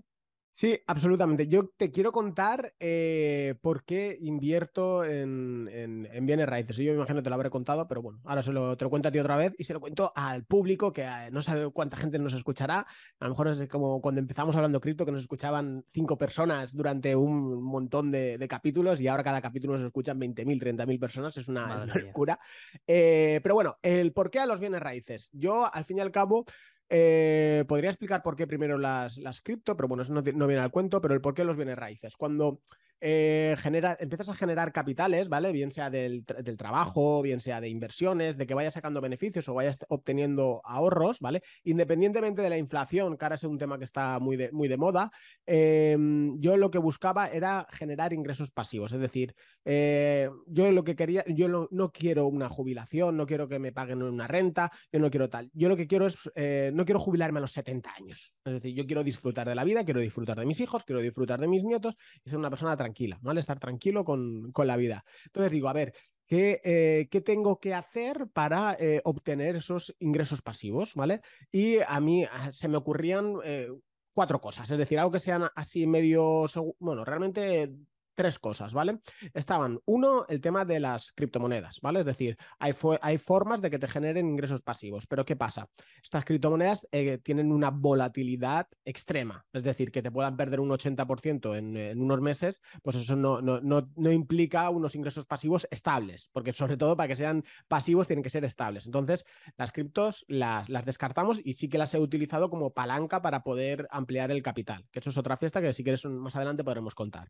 Sí, 0.58 0.76
absolutamente. 0.88 1.46
Yo 1.48 1.68
te 1.68 1.92
quiero 1.92 2.12
contar 2.12 2.74
eh, 2.80 3.54
por 3.62 3.84
qué 3.84 4.18
invierto 4.20 5.06
en, 5.06 6.10
bienes 6.24 6.50
raíces. 6.50 6.78
Yo 6.78 6.94
me 6.94 6.96
imagino 6.96 7.20
que 7.20 7.22
te 7.22 7.30
lo 7.30 7.36
habré 7.36 7.52
contado, 7.52 7.88
pero 7.88 8.02
bueno, 8.02 8.22
ahora 8.24 8.42
se 8.42 8.52
lo, 8.52 8.76
te 8.76 8.84
lo 8.84 8.90
cuento 8.90 9.08
a 9.08 9.12
ti 9.12 9.20
otra 9.20 9.38
vez 9.38 9.54
y 9.60 9.66
se 9.66 9.74
lo 9.76 9.80
cuento 9.80 10.12
al 10.16 10.46
público 10.46 10.92
que 10.92 11.04
eh, 11.04 11.30
no 11.32 11.44
sabe 11.44 11.70
cuánta 11.70 11.96
gente 11.96 12.18
nos 12.18 12.34
escuchará. 12.34 12.88
A 13.20 13.26
lo 13.26 13.30
mejor 13.30 13.50
es 13.50 13.68
como 13.68 14.02
cuando 14.02 14.20
empezamos 14.20 14.56
hablando 14.56 14.82
cripto, 14.82 15.06
que 15.06 15.12
nos 15.12 15.22
escuchaban 15.22 15.86
cinco 15.94 16.18
personas 16.18 16.76
durante 16.76 17.16
un 17.16 17.62
montón 17.62 18.10
de, 18.10 18.44
capítulos 18.50 19.00
y 19.00 19.08
ahora 19.08 19.24
cada 19.24 19.42
capítulo 19.42 19.78
nos 19.78 19.86
escuchan 19.86 20.20
20.000, 20.20 20.60
30.000 20.60 21.00
personas. 21.00 21.38
Es 21.38 21.48
una, 21.50 21.86
locura. 21.86 22.40
Eh, 22.88 23.42
pero 23.44 23.54
bueno, 23.54 23.78
el 23.84 24.12
por 24.12 24.32
qué 24.32 24.40
a 24.40 24.48
los 24.48 24.60
bienes 24.60 24.82
raíces. 24.82 25.30
Yo, 25.34 25.72
al 25.72 25.86
fin 25.86 26.00
y 26.00 26.02
al 26.02 26.12
cabo, 26.12 26.46
eh, 26.90 27.66
podría 27.68 27.90
explicar 27.90 28.24
por 28.24 28.36
qué 28.36 28.48
primero 28.48 28.78
las, 28.78 29.18
las 29.18 29.42
cripto, 29.42 29.76
pero 29.76 29.88
bueno, 29.88 30.04
eso 30.04 30.14
no, 30.14 30.22
no, 30.22 30.48
viene 30.48 30.62
al 30.62 30.72
cuento, 30.72 31.02
pero 31.02 31.14
el 31.14 31.22
por 31.22 31.34
qué 31.34 31.44
los 31.44 31.58
bienes 31.58 31.78
raíces. 31.78 32.16
Cuando 32.16 32.62
eh, 33.00 33.56
genera, 33.60 33.96
empiezas 34.00 34.30
a 34.30 34.36
generar 34.36 34.72
capitales, 34.72 35.30
¿vale? 35.30 35.52
Bien 35.52 35.72
sea 35.72 35.90
del, 35.90 36.26
trabajo, 36.58 37.22
bien 37.22 37.40
sea 37.40 37.62
de 37.62 37.70
inversiones, 37.70 38.38
de 38.38 38.48
que 38.48 38.54
vayas 38.54 38.74
sacando 38.74 39.02
beneficios 39.02 39.48
o 39.50 39.54
vayas 39.54 39.78
obteniendo 39.90 40.62
ahorros, 40.64 41.20
¿vale? 41.20 41.44
Independientemente 41.64 42.42
de 42.42 42.50
la 42.50 42.58
inflación, 42.58 43.18
que 43.18 43.26
ahora 43.26 43.36
es 43.36 43.44
un 43.44 43.58
tema 43.58 43.78
que 43.78 43.86
está 43.86 44.20
muy 44.20 44.36
de, 44.36 44.52
muy 44.52 44.68
de 44.68 44.78
moda, 44.78 45.12
em, 45.46 46.40
yo 46.40 46.58
lo 46.58 46.72
que 46.72 46.80
buscaba 46.80 47.28
era 47.28 47.68
generar 47.72 48.14
ingresos 48.14 48.52
pasivos, 48.52 48.92
es 48.94 49.00
decir, 49.00 49.36
eh, 49.66 50.30
yo 50.48 50.72
lo 50.72 50.84
que 50.84 50.96
quería, 50.96 51.24
yo 51.28 51.48
no, 51.48 51.92
quiero 51.92 52.28
una 52.28 52.50
jubilación, 52.50 53.16
no 53.16 53.26
quiero 53.26 53.48
que 53.48 53.60
me 53.60 53.72
paguen 53.72 54.02
una 54.02 54.28
renta, 54.28 54.72
yo 54.92 55.00
no 55.00 55.10
quiero 55.12 55.30
tal, 55.30 55.52
yo 55.54 55.70
lo 55.70 55.78
que 55.78 55.88
quiero 55.88 56.08
es, 56.08 56.18
eh, 56.36 56.72
no 56.74 56.86
quiero 56.86 57.00
jubilarme 57.00 57.40
a 57.40 57.42
los 57.42 57.52
70 57.52 57.94
años, 57.94 58.36
es 58.44 58.54
decir, 58.54 58.74
yo 58.74 58.86
quiero 58.86 59.04
disfrutar 59.04 59.48
de 59.48 59.56
la 59.56 59.64
vida, 59.64 59.86
quiero 59.86 60.00
disfrutar 60.00 60.40
de 60.40 60.46
mis 60.46 60.60
hijos, 60.60 60.84
quiero 60.84 61.02
disfrutar 61.02 61.40
de 61.40 61.48
mis 61.48 61.64
nietos 61.64 61.96
y 62.24 62.30
ser 62.30 62.40
una 62.40 62.50
persona 62.50 62.76
tranquila, 62.88 63.20
¿vale? 63.22 63.40
Estar 63.40 63.60
tranquilo 63.60 64.06
con, 64.06 64.54
la 64.56 64.78
vida. 64.78 65.04
Entonces 65.26 65.52
digo, 65.52 65.70
a 65.70 65.74
ver, 65.74 65.94
¿Qué, 66.30 66.60
eh, 66.66 67.08
¿qué, 67.10 67.22
tengo 67.22 67.58
que 67.58 67.74
hacer 67.74 68.28
para 68.34 68.76
eh, 68.78 69.00
obtener 69.06 69.56
esos 69.56 69.96
ingresos 70.00 70.42
pasivos? 70.42 70.94
¿Vale? 70.94 71.22
Y 71.54 71.78
a 71.80 72.02
mí 72.02 72.26
ah, 72.26 72.52
se 72.52 72.68
me 72.68 72.76
ocurrían 72.76 73.36
eh, 73.46 73.70
cuatro 74.14 74.42
cosas, 74.42 74.70
es 74.70 74.78
decir, 74.78 75.00
algo 75.00 75.12
que 75.12 75.22
sean 75.22 75.48
así 75.56 75.88
medio, 75.88 76.46
bueno, 76.80 77.06
realmente 77.06 77.72
tres 78.18 78.40
cosas, 78.40 78.74
¿vale? 78.74 79.00
Estaban, 79.36 79.80
uno, 79.86 80.26
el 80.28 80.42
tema 80.42 80.66
de 80.66 80.80
las 80.80 81.12
criptomonedas, 81.12 81.80
¿vale? 81.82 82.00
Es 82.00 82.06
decir, 82.06 82.36
hay, 82.58 82.74
hay 83.02 83.20
formas 83.20 83.62
de 83.62 83.70
que 83.70 83.78
te 83.78 83.88
generen 83.88 84.28
ingresos 84.28 84.64
pasivos, 84.64 85.06
pero 85.06 85.24
¿qué 85.24 85.36
pasa? 85.36 85.70
Estas 86.04 86.26
criptomonedas 86.26 86.88
eh, 86.92 87.20
tienen 87.20 87.52
una 87.52 87.70
volatilidad 87.70 88.68
extrema, 88.86 89.46
es 89.54 89.62
decir, 89.62 89.92
que 89.92 90.02
te 90.02 90.10
puedan 90.10 90.36
perder 90.36 90.60
un 90.60 90.70
80% 90.70 91.56
en, 91.56 91.78
en, 91.78 92.02
unos 92.02 92.20
meses, 92.20 92.60
pues 92.82 92.96
eso 92.96 93.16
no, 93.16 93.40
no, 93.40 93.62
no, 93.62 93.88
no, 93.96 94.12
implica 94.12 94.68
unos 94.72 94.96
ingresos 94.96 95.28
pasivos 95.28 95.68
estables, 95.70 96.32
porque 96.34 96.54
sobre 96.54 96.76
todo 96.76 96.98
para 96.98 97.10
que 97.10 97.16
sean 97.16 97.44
pasivos 97.68 98.08
tienen 98.08 98.24
que 98.24 98.32
ser 98.32 98.44
estables. 98.46 98.88
Entonces, 98.88 99.26
las 99.58 99.72
criptos 99.72 100.26
las, 100.28 100.70
las 100.70 100.86
descartamos 100.86 101.40
y 101.44 101.54
sí 101.54 101.70
que 101.70 101.78
las 101.78 101.94
he 101.94 102.00
utilizado 102.00 102.50
como 102.50 102.74
palanca 102.74 103.22
para 103.22 103.44
poder 103.44 103.88
ampliar 103.92 104.32
el 104.32 104.42
capital, 104.42 104.88
que 104.92 105.02
eso 105.02 105.12
es 105.12 105.18
otra 105.18 105.38
fiesta 105.38 105.62
que 105.62 105.72
si 105.72 105.84
quieres 105.84 106.04
más 106.06 106.36
adelante 106.36 106.64
podremos 106.64 106.96
contar. 106.96 107.30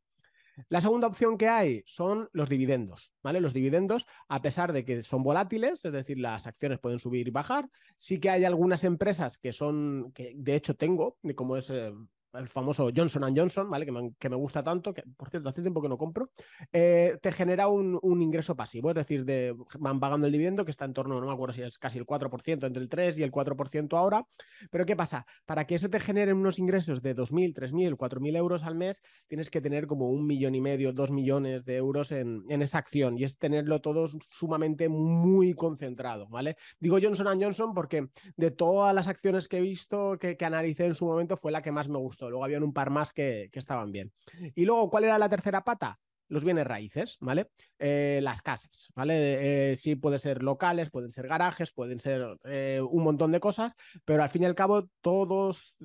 La 0.70 0.82
segunda 0.82 1.08
opción 1.08 1.38
que 1.38 1.48
hay 1.48 1.84
son 1.86 2.30
los 2.34 2.50
dividendos, 2.50 3.12
¿vale? 3.22 3.42
Los 3.42 3.54
dividendos, 3.54 4.06
a 4.28 4.42
pesar 4.42 4.74
de 4.74 4.84
que 4.84 5.02
son 5.02 5.24
volátiles, 5.24 5.84
es 5.86 5.92
decir, 5.92 6.20
las 6.20 6.48
acciones 6.48 6.80
pueden 6.80 7.00
subir 7.00 7.28
y 7.28 7.32
bajar, 7.32 7.70
sí 7.98 8.20
que 8.20 8.30
hay 8.30 8.46
algunas 8.46 8.84
empresas 8.84 9.38
que 9.38 9.54
son, 9.54 10.12
que 10.14 10.34
de 10.36 10.56
hecho 10.56 10.76
tengo, 10.76 11.18
como 11.36 11.58
es 11.58 11.70
eh, 11.70 11.94
el 12.38 12.48
famoso 12.48 12.90
Johnson 12.96 13.36
Johnson, 13.36 13.70
¿vale? 13.70 13.86
Que 13.86 14.30
me, 14.30 14.36
gusta 14.36 14.64
tanto, 14.64 14.94
que 14.94 15.04
por 15.16 15.30
cierto, 15.30 15.50
hace 15.50 15.62
tiempo 15.62 15.82
que 15.82 15.90
no 15.90 15.98
compro, 15.98 16.30
eh, 16.72 17.18
te 17.22 17.32
genera 17.32 17.68
un, 17.68 18.00
ingreso 18.22 18.56
pasivo, 18.56 18.90
es 18.90 18.96
decir, 18.96 19.26
de, 19.26 19.56
van 19.80 20.00
pagando 20.00 20.28
el 20.28 20.34
dividendo 20.34 20.66
que 20.66 20.72
está 20.72 20.86
en 20.86 20.94
torno, 20.94 21.20
no 21.20 21.28
me 21.28 21.34
acuerdo 21.34 21.54
si 21.54 21.62
es 21.62 21.78
casi 21.78 21.98
el 21.98 22.06
4%, 22.06 22.66
entre 22.66 22.82
el 22.82 22.90
3 22.90 23.20
y 23.20 23.24
el 23.24 23.32
4% 23.32 23.98
ahora. 23.98 24.26
Pero 24.72 24.86
¿qué 24.86 24.96
pasa? 24.96 25.26
Para 25.46 25.66
que 25.66 25.76
eso 25.76 25.90
te 25.90 26.00
genere 26.00 26.34
unos 26.34 26.60
ingresos 26.60 27.02
de 27.02 27.16
2.000, 27.16 27.54
3.000, 27.54 27.96
4.000 27.96 28.38
euros 28.38 28.64
al 28.64 28.76
mes, 28.76 29.02
tienes 29.28 29.50
que 29.50 29.62
tener 29.62 29.88
como 29.88 30.10
un 30.10 30.26
millón 30.26 30.56
y 30.56 30.62
medio, 30.62 30.94
dos 30.94 31.12
millones 31.12 31.64
de 31.66 31.76
euros 31.76 32.12
en, 32.12 32.46
esa 32.50 32.80
acción 32.80 33.18
y 33.18 33.24
es 33.24 33.38
tenerlo 33.38 33.82
todo 33.82 34.08
sumamente 34.08 34.90
muy 34.90 35.54
concentrado, 35.54 36.28
¿vale? 36.28 36.58
Digo 36.80 36.98
Johnson 37.02 37.40
Johnson 37.40 37.74
porque 37.74 38.10
de 38.36 38.52
todas 38.52 38.96
las 38.96 39.08
acciones 39.08 39.48
que 39.48 39.58
he 39.58 39.62
visto, 39.62 40.18
que 40.20 40.38
analicé 40.44 40.86
en 40.86 40.96
su 40.96 41.06
momento, 41.06 41.38
fue 41.38 41.52
la 41.52 41.62
que 41.62 41.72
más 41.72 41.88
me 41.88 42.00
gustó 42.00 42.27
Luego 42.30 42.44
habían 42.46 42.64
un 42.64 42.74
par 42.74 42.90
más 42.90 43.14
que, 43.14 43.50
estaban 43.54 43.92
bien. 43.92 44.14
Y 44.56 44.66
luego, 44.66 44.90
¿cuál 44.90 45.06
era 45.06 45.18
la 45.18 45.30
tercera 45.30 45.64
pata? 45.64 46.00
Los 46.30 46.44
bienes 46.44 46.68
raíces, 46.68 47.18
¿vale? 47.20 47.50
Eh, 47.80 48.20
las 48.22 48.42
casas, 48.42 48.90
¿vale? 48.96 49.72
Eh, 49.72 49.76
sí, 49.76 49.96
pueden 49.96 50.20
ser 50.20 50.44
locales, 50.44 50.90
pueden 50.90 51.12
ser 51.12 51.28
garajes, 51.28 51.72
pueden 51.72 52.00
ser 52.00 52.38
eh, 52.44 52.82
un 52.82 53.04
montón 53.04 53.32
de 53.32 53.40
cosas, 53.40 53.74
pero 54.04 54.24
al 54.24 54.30
fin 54.30 54.44
y 54.44 54.46
al 54.46 54.56
cabo, 54.56 54.90
todos, 55.02 55.76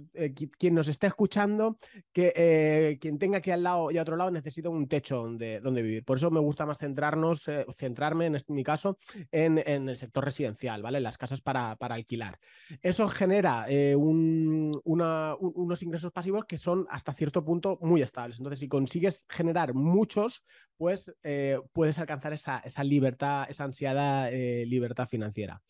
quien 0.59 0.75
nos 0.75 0.89
esté 0.89 1.07
escuchando, 1.07 1.79
que 2.13 2.99
quien 3.01 3.19
tenga 3.19 3.39
aquí 3.39 3.51
al 3.51 3.63
lado 3.63 3.91
y 3.91 3.99
a 3.99 4.03
otro 4.03 4.17
lado 4.17 4.31
necesita 4.31 4.69
un 4.69 4.89
techo 4.89 5.17
donde, 5.17 5.61
donde 5.61 5.83
vivir. 5.83 6.05
Por 6.05 6.17
eso 6.17 6.31
me 6.31 6.41
gusta 6.41 6.67
más 6.67 6.79
centrarnos, 6.79 7.45
centrarme 7.77 8.27
en, 8.27 8.37
este, 8.37 8.53
mi 8.53 8.65
caso 8.65 8.99
en, 9.31 9.63
en, 9.67 9.89
el 9.89 9.97
sector 9.97 10.25
residencial, 10.25 10.83
¿vale? 10.83 11.01
Las 11.01 11.19
casas 11.19 11.41
para, 11.41 11.77
para 11.77 11.95
alquilar. 11.95 12.39
Eso 12.81 13.09
genera 13.09 13.67
unos 13.97 15.83
ingresos 15.83 16.13
pasivos 16.13 16.45
que 16.47 16.57
son 16.57 16.87
hasta 16.91 17.13
cierto 17.13 17.45
punto 17.45 17.79
muy 17.83 18.03
estables. 18.03 18.39
Entonces, 18.39 18.61
si 18.61 18.69
consigues 18.69 19.27
generar 19.29 19.75
muchos 19.75 20.32
pues 20.77 21.15
eh, 21.23 21.61
puedes 21.73 21.99
alcanzar 21.99 22.33
esa, 22.33 22.59
esa, 22.61 22.85
libertad, 22.85 23.47
esa 23.49 23.65
ansiada 23.65 24.31
eh, 24.31 24.65
libertad 24.67 25.09
financiera. 25.09 25.63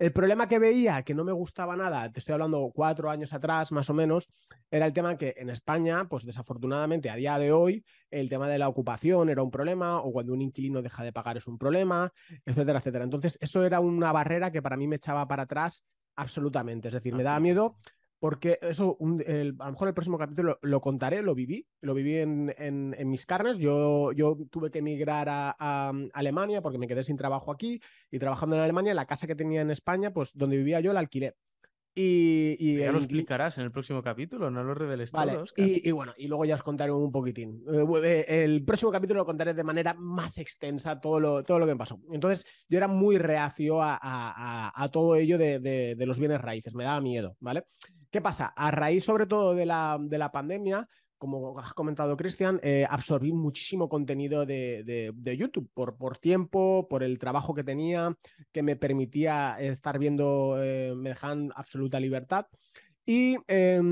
El 0.00 0.12
problema 0.12 0.48
que 0.48 0.58
veía, 0.58 1.02
que 1.02 1.14
no 1.14 1.24
me 1.24 1.32
gustaba 1.32 1.76
nada, 1.76 2.10
te 2.10 2.20
estoy 2.20 2.32
hablando 2.32 2.72
cuatro 2.74 3.10
años 3.10 3.34
atrás 3.34 3.70
más 3.70 3.90
o 3.90 3.94
menos, 3.94 4.30
era 4.70 4.86
el 4.86 4.94
tema 4.94 5.18
que 5.18 5.34
en 5.36 5.50
España, 5.50 6.08
pues 6.08 6.24
desafortunadamente 6.24 7.10
a 7.10 7.16
día 7.16 7.38
de 7.38 7.52
hoy, 7.52 7.84
el 8.10 8.30
tema 8.30 8.48
de 8.48 8.56
la 8.58 8.68
ocupación 8.68 9.28
era 9.28 9.42
un 9.42 9.50
problema, 9.50 10.00
o 10.00 10.10
cuando 10.10 10.32
un 10.32 10.40
inquilino 10.40 10.80
deja 10.80 11.04
de 11.04 11.12
pagar 11.12 11.36
es 11.36 11.46
un 11.46 11.58
problema, 11.58 12.10
etcétera, 12.46 12.78
etcétera. 12.78 13.04
Entonces, 13.04 13.36
eso 13.42 13.62
era 13.62 13.80
una 13.80 14.10
barrera 14.10 14.50
que 14.50 14.62
para 14.62 14.78
mí 14.78 14.88
me 14.88 14.96
echaba 14.96 15.28
para 15.28 15.42
atrás 15.42 15.84
absolutamente. 16.16 16.88
Es 16.88 16.94
decir, 16.94 17.14
me 17.14 17.22
daba 17.22 17.38
miedo 17.38 17.76
porque 18.20 18.58
eso, 18.60 18.96
un, 19.00 19.22
el, 19.26 19.56
a 19.58 19.66
lo 19.66 19.72
mejor 19.72 19.88
el 19.88 19.94
próximo 19.94 20.18
capítulo 20.18 20.58
lo, 20.62 20.80
contaré, 20.80 21.22
lo 21.22 21.34
viví, 21.34 21.66
lo 21.80 21.94
viví 21.94 22.18
en, 22.18 22.54
en, 22.58 23.10
mis 23.10 23.24
carnes. 23.24 23.56
Yo, 23.56 24.12
yo 24.12 24.36
tuve 24.50 24.70
que 24.70 24.80
emigrar 24.80 25.28
a, 25.30 25.56
a, 25.58 25.92
Alemania 26.12 26.60
porque 26.60 26.78
me 26.78 26.86
quedé 26.86 27.02
sin 27.02 27.16
trabajo 27.16 27.50
aquí 27.50 27.80
y 28.10 28.18
trabajando 28.18 28.56
en 28.56 28.62
Alemania, 28.62 28.92
la 28.92 29.06
casa 29.06 29.26
que 29.26 29.34
tenía 29.34 29.62
en 29.62 29.70
España, 29.70 30.12
pues 30.12 30.32
donde 30.34 30.58
vivía 30.58 30.80
yo 30.80 30.92
la 30.92 31.00
alquilé. 31.00 31.34
Y, 32.00 32.56
y 32.58 32.76
ya 32.78 32.86
el... 32.86 32.92
lo 32.92 32.98
explicarás 32.98 33.58
en 33.58 33.64
el 33.64 33.70
próximo 33.70 34.02
capítulo, 34.02 34.50
no 34.50 34.62
lo 34.62 34.74
reveles 34.74 35.12
vale. 35.12 35.32
todo. 35.32 35.44
Y, 35.56 35.88
y, 35.88 35.92
bueno, 35.92 36.14
y 36.16 36.28
luego 36.28 36.44
ya 36.44 36.54
os 36.54 36.62
contaré 36.62 36.92
un 36.92 37.12
poquitín. 37.12 37.62
Eh, 38.02 38.24
el 38.28 38.64
próximo 38.64 38.90
capítulo 38.90 39.20
lo 39.20 39.26
contaré 39.26 39.54
de 39.54 39.64
manera 39.64 39.94
más 39.94 40.38
extensa 40.38 41.00
todo 41.00 41.20
lo, 41.20 41.42
todo 41.44 41.58
lo 41.58 41.66
que 41.66 41.72
me 41.72 41.78
pasó. 41.78 42.00
Entonces, 42.10 42.64
yo 42.68 42.78
era 42.78 42.88
muy 42.88 43.18
reacio 43.18 43.82
a, 43.82 43.98
a, 44.00 44.72
a 44.74 44.88
todo 44.90 45.16
ello 45.16 45.36
de, 45.38 45.58
de, 45.60 45.94
de, 45.96 46.06
los 46.06 46.18
bienes 46.18 46.40
raíces, 46.40 46.74
me 46.74 46.84
daba 46.84 47.00
miedo, 47.00 47.36
¿vale? 47.40 47.64
¿Qué 48.10 48.20
pasa? 48.20 48.46
A 48.56 48.70
raíz 48.70 49.04
sobre 49.04 49.26
todo 49.26 49.54
de 49.54 49.66
la, 49.66 49.98
de 50.00 50.18
la 50.18 50.32
pandemia, 50.32 50.88
como 51.20 51.58
has 51.58 51.74
comentado, 51.74 52.16
Cristian, 52.16 52.58
eh, 52.62 52.86
absorbí 52.88 53.30
muchísimo 53.32 53.90
contenido 53.90 54.46
de, 54.46 54.82
de, 54.84 55.12
de, 55.14 55.36
YouTube 55.36 55.70
por, 55.74 55.98
por 55.98 56.16
tiempo, 56.16 56.88
por 56.88 57.02
el 57.02 57.18
trabajo 57.18 57.54
que 57.54 57.62
tenía, 57.62 58.16
que 58.52 58.62
me 58.62 58.74
permitía 58.74 59.56
estar 59.60 59.98
viendo, 59.98 60.56
eh, 60.58 60.94
me 60.96 61.10
dejaban 61.10 61.52
absoluta 61.54 62.00
libertad. 62.00 62.46
Y 63.04 63.36
eh, 63.48 63.82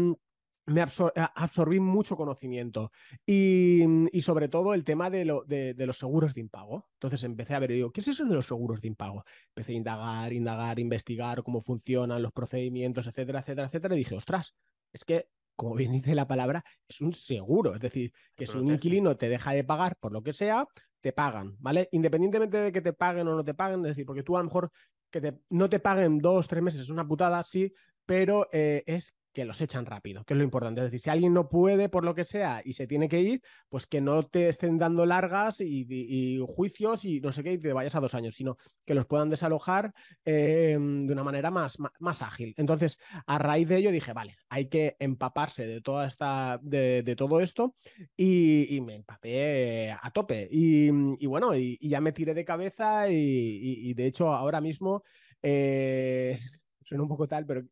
me 0.68 0.80
absor 0.80 1.12
absorbí 1.34 1.80
mucho 1.80 2.16
conocimiento 2.16 2.92
y, 3.26 3.82
y, 4.10 4.22
sobre 4.22 4.48
todo 4.48 4.72
el 4.72 4.84
tema 4.84 5.10
de, 5.10 5.24
lo, 5.24 5.44
de, 5.44 5.74
de, 5.74 5.86
los 5.86 5.98
seguros 5.98 6.32
de 6.32 6.40
impago. 6.40 6.88
Entonces 6.94 7.24
empecé 7.24 7.54
a 7.54 7.58
ver, 7.58 7.72
digo, 7.72 7.90
¿qué 7.90 8.00
es 8.00 8.08
eso 8.08 8.24
de 8.24 8.34
los 8.34 8.46
seguros 8.46 8.80
de 8.80 8.88
impago? 8.88 9.24
Empecé 9.48 9.72
a 9.72 9.76
indagar, 9.76 10.32
indagar, 10.32 10.78
investigar 10.78 11.42
cómo 11.42 11.60
funcionan 11.60 12.22
los 12.22 12.32
procedimientos, 12.32 13.06
etcétera, 13.06 13.40
etcétera, 13.40 13.66
etcétera. 13.66 13.94
Y 13.94 13.98
dije, 13.98 14.14
ostras, 14.14 14.54
es 14.92 15.04
que, 15.04 15.28
como 15.58 15.74
bien 15.74 15.90
dice 15.90 16.14
la 16.14 16.28
palabra, 16.28 16.64
es 16.86 17.00
un 17.00 17.12
seguro. 17.12 17.74
Es 17.74 17.80
decir, 17.80 18.12
que 18.36 18.46
si 18.46 18.56
un 18.56 18.70
inquilino 18.70 19.16
te 19.16 19.28
deja 19.28 19.50
de 19.50 19.64
pagar 19.64 19.96
por 19.96 20.12
lo 20.12 20.22
que 20.22 20.32
sea, 20.32 20.64
te 21.00 21.12
pagan, 21.12 21.56
¿vale? 21.58 21.88
Independientemente 21.90 22.58
de 22.58 22.70
que 22.70 22.80
te 22.80 22.92
paguen 22.92 23.26
o 23.26 23.34
no 23.34 23.44
te 23.44 23.54
paguen, 23.54 23.80
es 23.80 23.88
decir, 23.88 24.06
porque 24.06 24.22
tú 24.22 24.36
a 24.36 24.40
lo 24.40 24.44
mejor 24.44 24.70
que 25.10 25.20
te, 25.20 25.40
no 25.50 25.68
te 25.68 25.80
paguen 25.80 26.18
dos, 26.18 26.46
tres 26.46 26.62
meses 26.62 26.82
es 26.82 26.90
una 26.90 27.08
putada, 27.08 27.42
sí, 27.42 27.74
pero 28.06 28.48
eh, 28.52 28.84
es 28.86 29.16
que 29.38 29.44
los 29.44 29.60
echan 29.60 29.86
rápido, 29.86 30.24
que 30.24 30.34
es 30.34 30.38
lo 30.38 30.42
importante. 30.42 30.80
Es 30.80 30.86
decir, 30.86 30.98
si 30.98 31.10
alguien 31.10 31.32
no 31.32 31.48
puede 31.48 31.88
por 31.88 32.04
lo 32.04 32.12
que 32.12 32.24
sea 32.24 32.60
y 32.64 32.72
se 32.72 32.88
tiene 32.88 33.08
que 33.08 33.20
ir, 33.20 33.40
pues 33.68 33.86
que 33.86 34.00
no 34.00 34.24
te 34.24 34.48
estén 34.48 34.78
dando 34.78 35.06
largas 35.06 35.60
y, 35.60 36.40
juicios 36.44 37.04
y 37.04 37.20
no 37.20 37.30
sé 37.30 37.44
qué, 37.44 37.52
y 37.52 37.58
te 37.58 37.72
vayas 37.72 37.94
a 37.94 38.00
dos 38.00 38.16
años, 38.16 38.34
sino 38.34 38.56
que 38.84 38.94
los 38.94 39.06
puedan 39.06 39.30
desalojar 39.30 39.94
eh, 40.24 40.76
de 40.76 41.12
una 41.12 41.22
manera 41.22 41.52
más, 41.52 41.78
más, 42.00 42.20
ágil. 42.20 42.52
Entonces, 42.56 42.98
a 43.26 43.38
raíz 43.38 43.68
de 43.68 43.76
ello 43.76 43.92
dije, 43.92 44.12
vale, 44.12 44.34
hay 44.48 44.66
que 44.66 44.96
empaparse 44.98 45.68
de 45.68 45.82
toda 45.82 46.08
esta, 46.08 46.58
de, 46.60 47.14
todo 47.16 47.38
esto 47.38 47.76
y, 48.16 48.80
me 48.80 48.96
empapé 48.96 49.92
a 49.92 50.10
tope. 50.10 50.48
Y, 50.50 50.88
y 51.22 51.26
bueno, 51.26 51.54
y, 51.54 51.78
ya 51.80 52.00
me 52.00 52.10
tiré 52.10 52.34
de 52.34 52.44
cabeza 52.44 53.08
y, 53.08 53.94
de 53.94 54.04
hecho 54.04 54.34
ahora 54.34 54.60
mismo... 54.60 55.04
Eh, 55.42 56.36
suena 56.88 57.02
un 57.02 57.08
poco 57.08 57.28
tal, 57.28 57.44
pero 57.44 57.62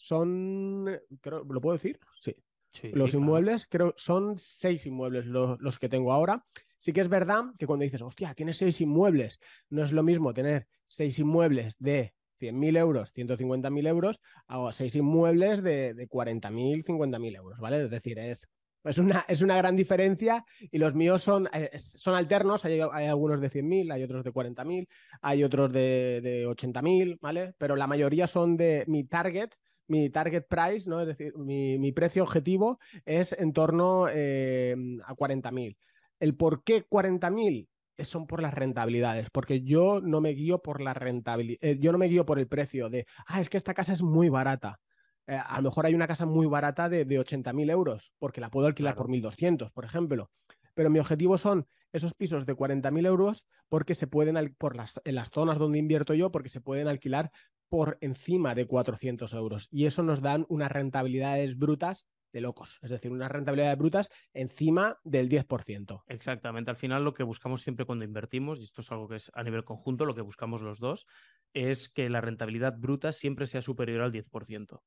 son, 0.00 0.86
creo, 1.20 1.44
¿lo 1.44 1.60
puedo 1.60 1.76
decir? 1.76 2.00
Sí. 2.20 2.34
sí 2.72 2.88
los 2.92 3.10
claro. 3.10 3.22
inmuebles, 3.24 3.66
creo, 3.66 3.94
son 3.96 4.38
seis 4.38 4.86
inmuebles 4.86 5.26
los, 5.26 5.60
los, 5.60 5.78
que 5.78 5.90
tengo 5.90 6.12
ahora. 6.12 6.46
Sí 6.78 6.94
que 6.94 7.02
es 7.02 7.08
verdad 7.08 7.44
que 7.58 7.66
cuando 7.66 7.84
dices, 7.84 8.00
hostia, 8.00 8.32
tienes 8.34 8.56
seis 8.56 8.80
inmuebles, 8.80 9.38
no 9.68 9.84
es 9.84 9.92
lo 9.92 10.02
mismo 10.02 10.32
tener 10.32 10.66
seis 10.86 11.18
inmuebles 11.18 11.78
de 11.78 12.14
100.000 12.40 12.78
euros, 12.78 13.14
150.000 13.14 13.86
euros, 13.86 14.20
a 14.48 14.72
seis 14.72 14.96
inmuebles 14.96 15.62
de, 15.62 15.92
de 15.92 16.08
40.000, 16.08 16.82
50.000 16.82 17.36
euros, 17.36 17.58
¿vale? 17.58 17.84
Es 17.84 17.90
decir, 17.90 18.18
es, 18.18 18.48
es, 18.84 18.96
una, 18.96 19.26
es 19.28 19.42
una 19.42 19.58
gran 19.58 19.76
diferencia 19.76 20.46
y 20.70 20.78
los 20.78 20.94
míos 20.94 21.22
son, 21.22 21.46
eh, 21.52 21.78
son 21.78 22.14
alternos, 22.14 22.64
hay, 22.64 22.80
hay 22.80 23.06
algunos 23.06 23.42
de 23.42 23.50
100.000, 23.50 23.92
hay 23.92 24.02
otros 24.02 24.24
de 24.24 24.32
40.000, 24.32 24.88
hay 25.20 25.44
otros 25.44 25.70
de, 25.70 26.20
de 26.22 26.46
80.000, 26.46 27.18
¿vale? 27.20 27.52
Pero 27.58 27.76
la 27.76 27.86
mayoría 27.86 28.26
son 28.26 28.56
de 28.56 28.84
mi 28.86 29.04
target, 29.04 29.50
mi 29.90 30.08
target 30.08 30.44
price, 30.48 30.88
¿no? 30.88 31.00
Es 31.00 31.08
decir, 31.08 31.36
mi, 31.36 31.78
mi 31.78 31.92
precio 31.92 32.22
objetivo 32.22 32.78
es 33.04 33.32
en 33.32 33.52
torno 33.52 34.06
eh, 34.08 34.74
a 35.04 35.14
40.000. 35.14 35.76
¿El 36.20 36.36
por 36.36 36.62
qué 36.62 36.86
40.000? 36.88 37.68
Son 37.98 38.26
por 38.26 38.40
las 38.40 38.54
rentabilidades, 38.54 39.28
porque 39.30 39.60
yo 39.60 40.00
no 40.00 40.22
me 40.22 40.30
guío 40.30 40.62
por 40.62 40.80
la 40.80 40.94
rentabilidad, 40.94 41.58
eh, 41.60 41.76
yo 41.78 41.92
no 41.92 41.98
me 41.98 42.06
guío 42.06 42.24
por 42.24 42.38
el 42.38 42.48
precio 42.48 42.88
de, 42.88 43.04
ah, 43.26 43.42
es 43.42 43.50
que 43.50 43.58
esta 43.58 43.74
casa 43.74 43.92
es 43.92 44.02
muy 44.02 44.30
barata. 44.30 44.80
Eh, 45.26 45.36
a 45.36 45.56
lo 45.58 45.68
mejor 45.68 45.84
hay 45.84 45.94
una 45.94 46.06
casa 46.06 46.24
muy 46.24 46.46
barata 46.46 46.88
de, 46.88 47.04
de 47.04 47.20
80.000 47.20 47.70
euros, 47.70 48.14
porque 48.18 48.40
la 48.40 48.48
puedo 48.48 48.68
alquilar 48.68 48.94
claro. 48.94 49.08
por 49.08 49.14
1.200, 49.14 49.70
por 49.72 49.84
ejemplo. 49.84 50.30
Pero 50.74 50.90
mi 50.90 50.98
objetivo 50.98 51.38
son 51.38 51.66
esos 51.92 52.14
pisos 52.14 52.46
de 52.46 52.54
40.000 52.54 53.06
euros 53.06 53.46
porque 53.68 53.94
se 53.94 54.06
pueden, 54.06 54.54
por 54.58 54.76
las, 54.76 55.00
en 55.04 55.14
las 55.14 55.30
zonas 55.30 55.58
donde 55.58 55.78
invierto 55.78 56.14
yo, 56.14 56.30
porque 56.30 56.48
se 56.48 56.60
pueden 56.60 56.88
alquilar 56.88 57.30
por 57.68 57.98
encima 58.00 58.54
de 58.54 58.66
400 58.66 59.32
euros. 59.34 59.68
Y 59.70 59.86
eso 59.86 60.02
nos 60.02 60.20
dan 60.20 60.44
unas 60.48 60.70
rentabilidades 60.72 61.56
brutas 61.56 62.06
de 62.32 62.40
locos. 62.40 62.78
Es 62.82 62.90
decir, 62.90 63.10
unas 63.10 63.30
rentabilidades 63.30 63.78
brutas 63.78 64.08
encima 64.32 64.98
del 65.04 65.28
10%. 65.28 66.02
Exactamente. 66.06 66.70
Al 66.70 66.76
final 66.76 67.04
lo 67.04 67.14
que 67.14 67.22
buscamos 67.22 67.62
siempre 67.62 67.86
cuando 67.86 68.04
invertimos, 68.04 68.60
y 68.60 68.64
esto 68.64 68.82
es 68.82 68.92
algo 68.92 69.08
que 69.08 69.16
es 69.16 69.30
a 69.34 69.42
nivel 69.42 69.64
conjunto, 69.64 70.04
lo 70.04 70.14
que 70.14 70.20
buscamos 70.20 70.62
los 70.62 70.78
dos, 70.78 71.06
es 71.52 71.88
que 71.88 72.08
la 72.08 72.20
rentabilidad 72.20 72.76
bruta 72.78 73.12
siempre 73.12 73.46
sea 73.46 73.62
superior 73.62 74.02
al 74.02 74.12
10%. 74.12 74.82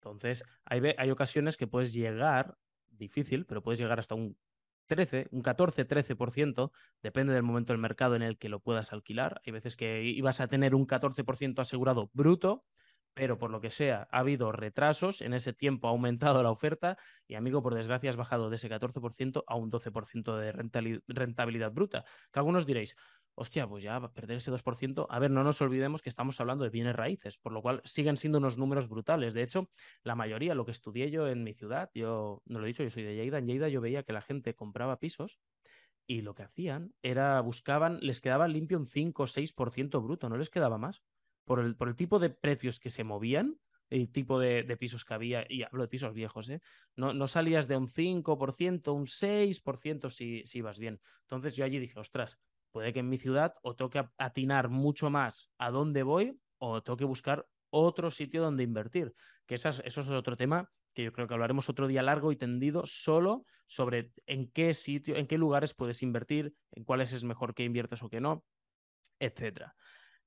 Entonces, 0.00 0.44
hay, 0.64 0.80
hay 0.96 1.10
ocasiones 1.10 1.56
que 1.56 1.68
puedes 1.68 1.92
llegar, 1.92 2.56
difícil, 2.88 3.46
pero 3.46 3.62
puedes 3.62 3.78
llegar 3.78 4.00
hasta 4.00 4.14
un 4.14 4.36
13, 4.86 5.28
un 5.30 5.42
14, 5.42 5.86
13%, 5.86 6.70
depende 7.02 7.32
del 7.32 7.42
momento 7.42 7.72
del 7.72 7.80
mercado 7.80 8.16
en 8.16 8.22
el 8.22 8.38
que 8.38 8.48
lo 8.48 8.60
puedas 8.60 8.92
alquilar. 8.92 9.40
Hay 9.46 9.52
veces 9.52 9.76
que 9.76 10.02
ibas 10.02 10.40
a 10.40 10.48
tener 10.48 10.74
un 10.74 10.86
14% 10.86 11.60
asegurado 11.60 12.10
bruto, 12.12 12.64
pero 13.14 13.36
por 13.36 13.50
lo 13.50 13.60
que 13.60 13.70
sea, 13.70 14.08
ha 14.10 14.20
habido 14.20 14.52
retrasos, 14.52 15.20
en 15.20 15.34
ese 15.34 15.52
tiempo 15.52 15.86
ha 15.86 15.90
aumentado 15.90 16.42
la 16.42 16.50
oferta 16.50 16.96
y, 17.26 17.34
amigo, 17.34 17.62
por 17.62 17.74
desgracia, 17.74 18.08
has 18.08 18.16
bajado 18.16 18.48
de 18.48 18.56
ese 18.56 18.70
14% 18.70 19.44
a 19.46 19.54
un 19.54 19.70
12% 19.70 20.36
de 20.36 20.52
rentabilidad 21.08 21.72
bruta. 21.72 22.04
Que 22.32 22.38
algunos 22.38 22.64
diréis, 22.64 22.96
hostia, 23.34 23.68
pues 23.68 23.82
ya 23.82 24.00
perder 24.12 24.38
ese 24.38 24.50
2%. 24.50 25.06
A 25.08 25.18
ver, 25.18 25.30
no 25.30 25.44
nos 25.44 25.60
olvidemos 25.60 26.02
que 26.02 26.08
estamos 26.08 26.40
hablando 26.40 26.64
de 26.64 26.70
bienes 26.70 26.94
raíces, 26.94 27.38
por 27.38 27.52
lo 27.52 27.62
cual 27.62 27.80
siguen 27.84 28.16
siendo 28.16 28.38
unos 28.38 28.58
números 28.58 28.88
brutales. 28.88 29.34
De 29.34 29.42
hecho, 29.42 29.70
la 30.02 30.14
mayoría, 30.14 30.54
lo 30.54 30.64
que 30.64 30.70
estudié 30.70 31.10
yo 31.10 31.28
en 31.28 31.44
mi 31.44 31.54
ciudad, 31.54 31.90
yo 31.94 32.42
no 32.46 32.58
lo 32.58 32.66
he 32.66 32.68
dicho, 32.68 32.82
yo 32.82 32.90
soy 32.90 33.02
de 33.02 33.14
Lleida, 33.14 33.38
en 33.38 33.46
Lleida 33.46 33.68
yo 33.68 33.80
veía 33.80 34.02
que 34.02 34.12
la 34.12 34.22
gente 34.22 34.54
compraba 34.54 34.98
pisos 34.98 35.38
y 36.06 36.22
lo 36.22 36.34
que 36.34 36.42
hacían 36.42 36.94
era 37.02 37.40
buscaban, 37.40 37.98
les 38.00 38.20
quedaba 38.20 38.48
limpio 38.48 38.78
un 38.78 38.86
5 38.86 39.22
o 39.22 39.26
6% 39.26 40.02
bruto, 40.02 40.28
no 40.28 40.36
les 40.36 40.50
quedaba 40.50 40.78
más. 40.78 41.02
Por 41.44 41.60
el, 41.60 41.76
por 41.76 41.88
el 41.88 41.96
tipo 41.96 42.18
de 42.18 42.30
precios 42.30 42.78
que 42.78 42.90
se 42.90 43.02
movían, 43.02 43.58
el 43.90 44.10
tipo 44.10 44.38
de, 44.38 44.64
pisos 44.78 45.04
que 45.04 45.12
había, 45.12 45.44
y 45.48 45.64
hablo 45.64 45.82
de 45.82 45.88
pisos 45.88 46.14
viejos, 46.14 46.48
¿eh? 46.48 46.60
no, 46.96 47.12
no 47.12 47.26
salías 47.26 47.68
de 47.68 47.76
un 47.76 47.88
5%, 47.88 48.94
un 48.94 49.06
6% 49.06 50.10
si, 50.10 50.42
si 50.46 50.58
ibas 50.58 50.78
bien. 50.78 51.00
Entonces 51.22 51.56
yo 51.56 51.64
allí 51.64 51.78
dije, 51.78 51.98
ostras, 52.00 52.38
puede 52.72 52.92
que 52.92 53.00
en 53.00 53.08
mi 53.08 53.18
ciudad 53.18 53.54
o 53.62 53.76
toque 53.76 54.04
atinar 54.18 54.68
mucho 54.68 55.10
más 55.10 55.50
a 55.58 55.70
dónde 55.70 56.02
voy 56.02 56.38
o 56.58 56.82
tengo 56.82 56.96
que 56.96 57.04
buscar 57.04 57.46
otro 57.70 58.10
sitio 58.10 58.42
donde 58.42 58.62
invertir. 58.64 59.14
Que 59.46 59.54
eso 59.54 59.70
es 59.70 59.98
otro 59.98 60.36
tema 60.36 60.68
que 60.94 61.04
yo 61.04 61.12
creo 61.12 61.26
que 61.26 61.34
hablaremos 61.34 61.68
otro 61.68 61.86
día 61.86 62.02
largo 62.02 62.32
y 62.32 62.36
tendido 62.36 62.82
solo 62.84 63.44
sobre 63.66 64.12
en 64.26 64.50
qué 64.50 64.74
sitio, 64.74 65.16
en 65.16 65.26
qué 65.26 65.38
lugares 65.38 65.74
puedes 65.74 66.02
invertir, 66.02 66.54
en 66.72 66.84
cuáles 66.84 67.12
es 67.12 67.24
mejor 67.24 67.54
que 67.54 67.64
inviertes 67.64 68.02
o 68.02 68.10
que 68.10 68.20
no, 68.20 68.44
etcétera. 69.18 69.74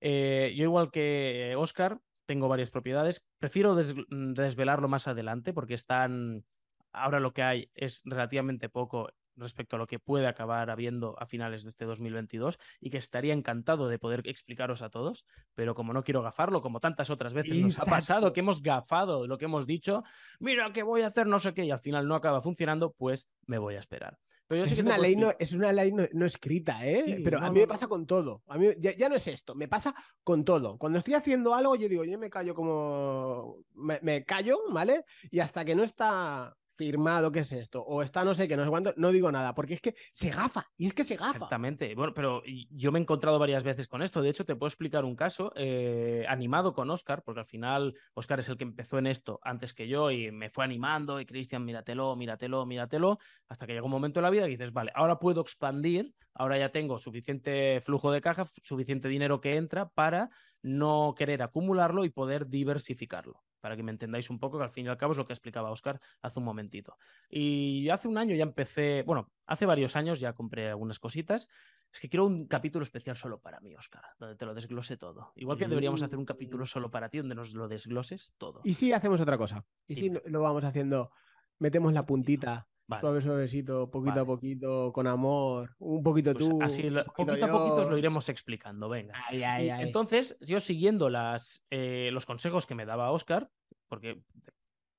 Eh, 0.02 0.54
yo 0.58 0.64
igual 0.64 0.92
que 0.92 1.54
Oscar, 1.58 2.00
tengo 2.26 2.48
varias 2.48 2.72
propiedades. 2.72 3.24
Prefiero 3.40 3.76
desvelarlo 3.76 4.88
más 4.88 5.08
adelante 5.08 5.54
porque 5.54 5.76
están. 5.76 6.46
Ahora 6.92 7.20
lo 7.20 7.34
que 7.34 7.44
hay 7.44 7.72
es 7.76 8.02
relativamente 8.06 8.70
poco 8.70 9.10
respecto 9.36 9.76
a 9.76 9.80
lo 9.80 9.88
que 9.88 10.00
puede 10.00 10.28
acabar 10.28 10.70
habiendo 10.70 11.16
a 11.20 11.26
finales 11.26 11.64
de 11.64 11.70
este 11.70 11.86
2022 11.86 12.60
y 12.80 12.90
que 12.90 12.98
estaría 12.98 13.34
encantado 13.34 13.88
de 13.88 14.00
poder 14.00 14.22
explicaros 14.26 14.82
a 14.82 14.90
todos, 14.90 15.26
pero 15.54 15.76
como 15.76 15.94
no 15.94 16.04
quiero 16.04 16.22
gafarlo, 16.22 16.62
como 16.62 16.80
tantas 16.80 17.10
otras 17.10 17.34
veces 17.34 17.58
nos 17.58 17.80
ha 17.80 17.86
pasado 17.86 18.34
que 18.34 18.42
hemos 18.42 18.62
gafado 18.62 19.28
lo 19.28 19.38
que 19.38 19.46
hemos 19.46 19.68
dicho, 19.68 20.04
mira 20.40 20.72
que 20.74 20.84
voy 20.84 21.02
a 21.02 21.08
hacer 21.08 21.28
no 21.28 21.40
sé 21.40 21.54
qué 21.54 21.66
y 21.66 21.72
al 21.72 21.80
final 21.80 22.08
no 22.08 22.16
acaba 22.16 22.42
funcionando, 22.42 22.92
pues 22.92 23.28
me 23.46 23.58
voy 23.58 23.76
a 23.76 23.80
esperar. 23.80 24.18
Pero 24.48 24.64
es, 24.64 24.78
una 24.78 24.98
ley 25.00 25.16
no, 25.16 25.32
es, 25.40 25.54
una 25.54 25.74
ley 25.74 25.92
no, 25.92 26.26
escrita, 26.26 26.86
¿eh? 26.86 27.20
Pero 27.24 27.40
a 27.40 27.50
mí 27.50 27.62
me 27.62 27.68
pasa 27.68 27.88
con 27.88 28.06
todo. 28.06 28.44
A 28.48 28.60
mí 28.60 28.68
ya, 28.80 29.10
no 29.10 29.16
es 29.16 29.28
esto, 29.28 29.56
me 29.56 29.68
pasa 29.68 29.96
con 30.24 30.46
todo. 30.46 30.78
Cuando 30.78 31.00
estoy 31.00 31.16
haciendo 31.16 31.56
algo, 31.56 31.76
yo 31.76 31.90
digo, 31.90 32.04
yo 32.04 32.20
me 32.20 32.30
callo 32.30 32.54
como. 32.54 33.64
Me, 33.74 34.00
me 34.04 34.24
callo, 34.24 34.60
¿vale? 34.72 35.04
Y 35.32 35.40
hasta 35.40 35.66
que 35.66 35.74
no 35.74 35.84
está 35.84 36.56
firmado, 36.76 37.32
¿qué 37.32 37.40
es 37.40 37.52
esto? 37.52 37.82
O 37.84 38.02
está 38.02 38.24
no 38.24 38.34
sé 38.34 38.48
qué, 38.48 38.56
no 38.56 38.64
sé 38.64 38.70
cuánto, 38.70 38.94
no 38.98 39.12
digo 39.12 39.32
nada, 39.32 39.56
porque 39.56 39.76
es 39.76 39.82
que 39.82 39.96
se 40.14 40.30
gafa, 40.30 40.68
y 40.78 40.88
es 40.88 40.94
que 40.94 41.04
se 41.04 41.16
gafa. 41.16 41.32
Exactamente. 41.32 41.96
Bueno, 41.96 42.14
pero 42.14 42.44
yo 42.70 42.92
me 42.92 43.00
he 43.00 43.02
encontrado 43.02 43.40
varias 43.40 43.64
veces 43.64 43.88
con 43.88 44.02
esto. 44.02 44.22
De 44.22 44.30
hecho, 44.30 44.46
te 44.46 44.56
puedo 44.56 44.68
explicar 44.68 45.06
un 45.06 45.16
caso 45.16 45.52
eh, 45.56 46.26
animado 46.28 46.74
con 46.74 46.90
Oscar, 46.90 47.24
porque 47.24 47.42
al 47.42 47.46
final 47.46 47.96
Oscar 48.14 48.40
es 48.40 48.50
el 48.50 48.58
que 48.58 48.64
empezó 48.64 48.98
en 48.98 49.08
esto 49.08 49.40
antes 49.44 49.74
que 49.74 49.88
yo 49.88 50.12
y 50.12 50.32
me 50.32 50.50
fue 50.50 50.64
animando 50.64 51.20
y 51.20 51.26
Cristian, 51.26 51.64
míratelo, 51.66 52.16
míratelo, 52.16 52.66
míratelo, 52.66 53.20
hasta 53.48 53.66
que 53.66 53.74
llegó 53.74 53.86
un 53.86 53.92
momento 53.92 54.20
en 54.20 54.24
la 54.24 54.30
vida 54.30 54.48
y 54.48 54.52
dices, 54.52 54.74
vale, 54.74 54.92
ahora 54.96 55.20
puedo 55.20 55.42
expandir, 55.42 56.14
ahora 56.34 56.58
ya 56.58 56.70
tengo 56.70 57.00
suficiente 57.00 57.82
flujo 57.82 58.12
de 58.12 58.22
caja, 58.22 58.46
suficiente 58.64 59.08
dinero 59.08 59.42
que 59.42 59.56
entra 59.56 59.90
para 59.90 60.30
no 60.62 61.14
querer 61.18 61.42
acumularlo 61.44 62.06
y 62.06 62.10
poder 62.10 62.48
diversificarlo 62.48 63.45
para 63.66 63.76
que 63.76 63.82
me 63.82 63.92
entendáis 63.92 64.30
un 64.30 64.38
poco, 64.38 64.60
que 64.60 64.64
al 64.64 64.70
fin 64.70 64.86
y 64.86 64.90
al 64.90 64.98
cabo 64.98 65.14
es 65.14 65.18
lo 65.18 65.26
que 65.26 65.34
explicaba 65.34 65.72
Oscar 65.72 66.00
hace 66.22 66.38
un 66.38 66.46
momentito. 66.46 67.00
Y 67.32 67.90
hace 67.90 68.08
un 68.08 68.20
año 68.20 68.36
ya 68.36 68.44
empecé, 68.44 69.02
bueno, 69.02 69.32
hace 69.48 69.66
varios 69.66 69.96
años 69.96 70.20
ya 70.20 70.34
compré 70.34 70.70
algunas 70.70 71.00
cositas. 71.00 71.50
Es 71.92 72.00
que 72.00 72.08
quiero 72.08 72.28
un 72.28 72.46
capítulo 72.46 72.84
especial 72.84 73.16
solo 73.16 73.40
para 73.40 73.60
mí, 73.62 73.76
Oscar, 73.76 74.04
donde 74.20 74.36
te 74.36 74.46
lo 74.46 74.54
desglose 74.54 74.98
todo. 74.98 75.32
Igual 75.34 75.58
que 75.58 75.68
deberíamos 75.68 76.04
hacer 76.04 76.20
un 76.20 76.26
capítulo 76.26 76.66
mm. 76.66 76.68
solo 76.68 76.92
para 76.92 77.10
ti, 77.10 77.18
donde 77.18 77.34
nos 77.34 77.56
lo 77.56 77.68
desgloses 77.68 78.34
todo. 78.38 78.62
Y 78.64 78.76
si 78.76 78.94
hacemos 78.94 79.20
otra 79.20 79.36
cosa. 79.36 79.66
Y 79.88 79.96
si 79.96 80.12
lo 80.12 80.42
vamos 80.42 80.64
haciendo, 80.64 81.10
metemos 81.58 81.92
la 81.92 82.06
puntita. 82.06 82.68
Suave, 82.88 83.22
suavecito, 83.22 83.90
poquito 83.90 84.20
a 84.20 84.26
poquito, 84.26 84.94
con 84.94 85.08
amor, 85.08 85.76
un 85.80 86.04
poquito 86.04 86.34
pues 86.34 86.46
tú. 86.48 86.60
Así, 86.62 86.84
poquito, 86.84 87.34
a 87.46 87.48
poquito 87.48 87.76
os 87.78 87.90
lo 87.90 87.98
iremos 87.98 88.30
explicando, 88.30 88.90
venga. 88.90 89.16
Entonces, 89.32 90.38
yo 90.40 90.60
siguiendo 90.60 91.10
las, 91.10 91.64
eh, 91.72 92.10
los 92.14 92.28
consejos 92.28 92.68
que 92.68 92.76
me 92.76 92.86
daba 92.86 93.12
Oscar, 93.12 93.50
porque 93.88 94.22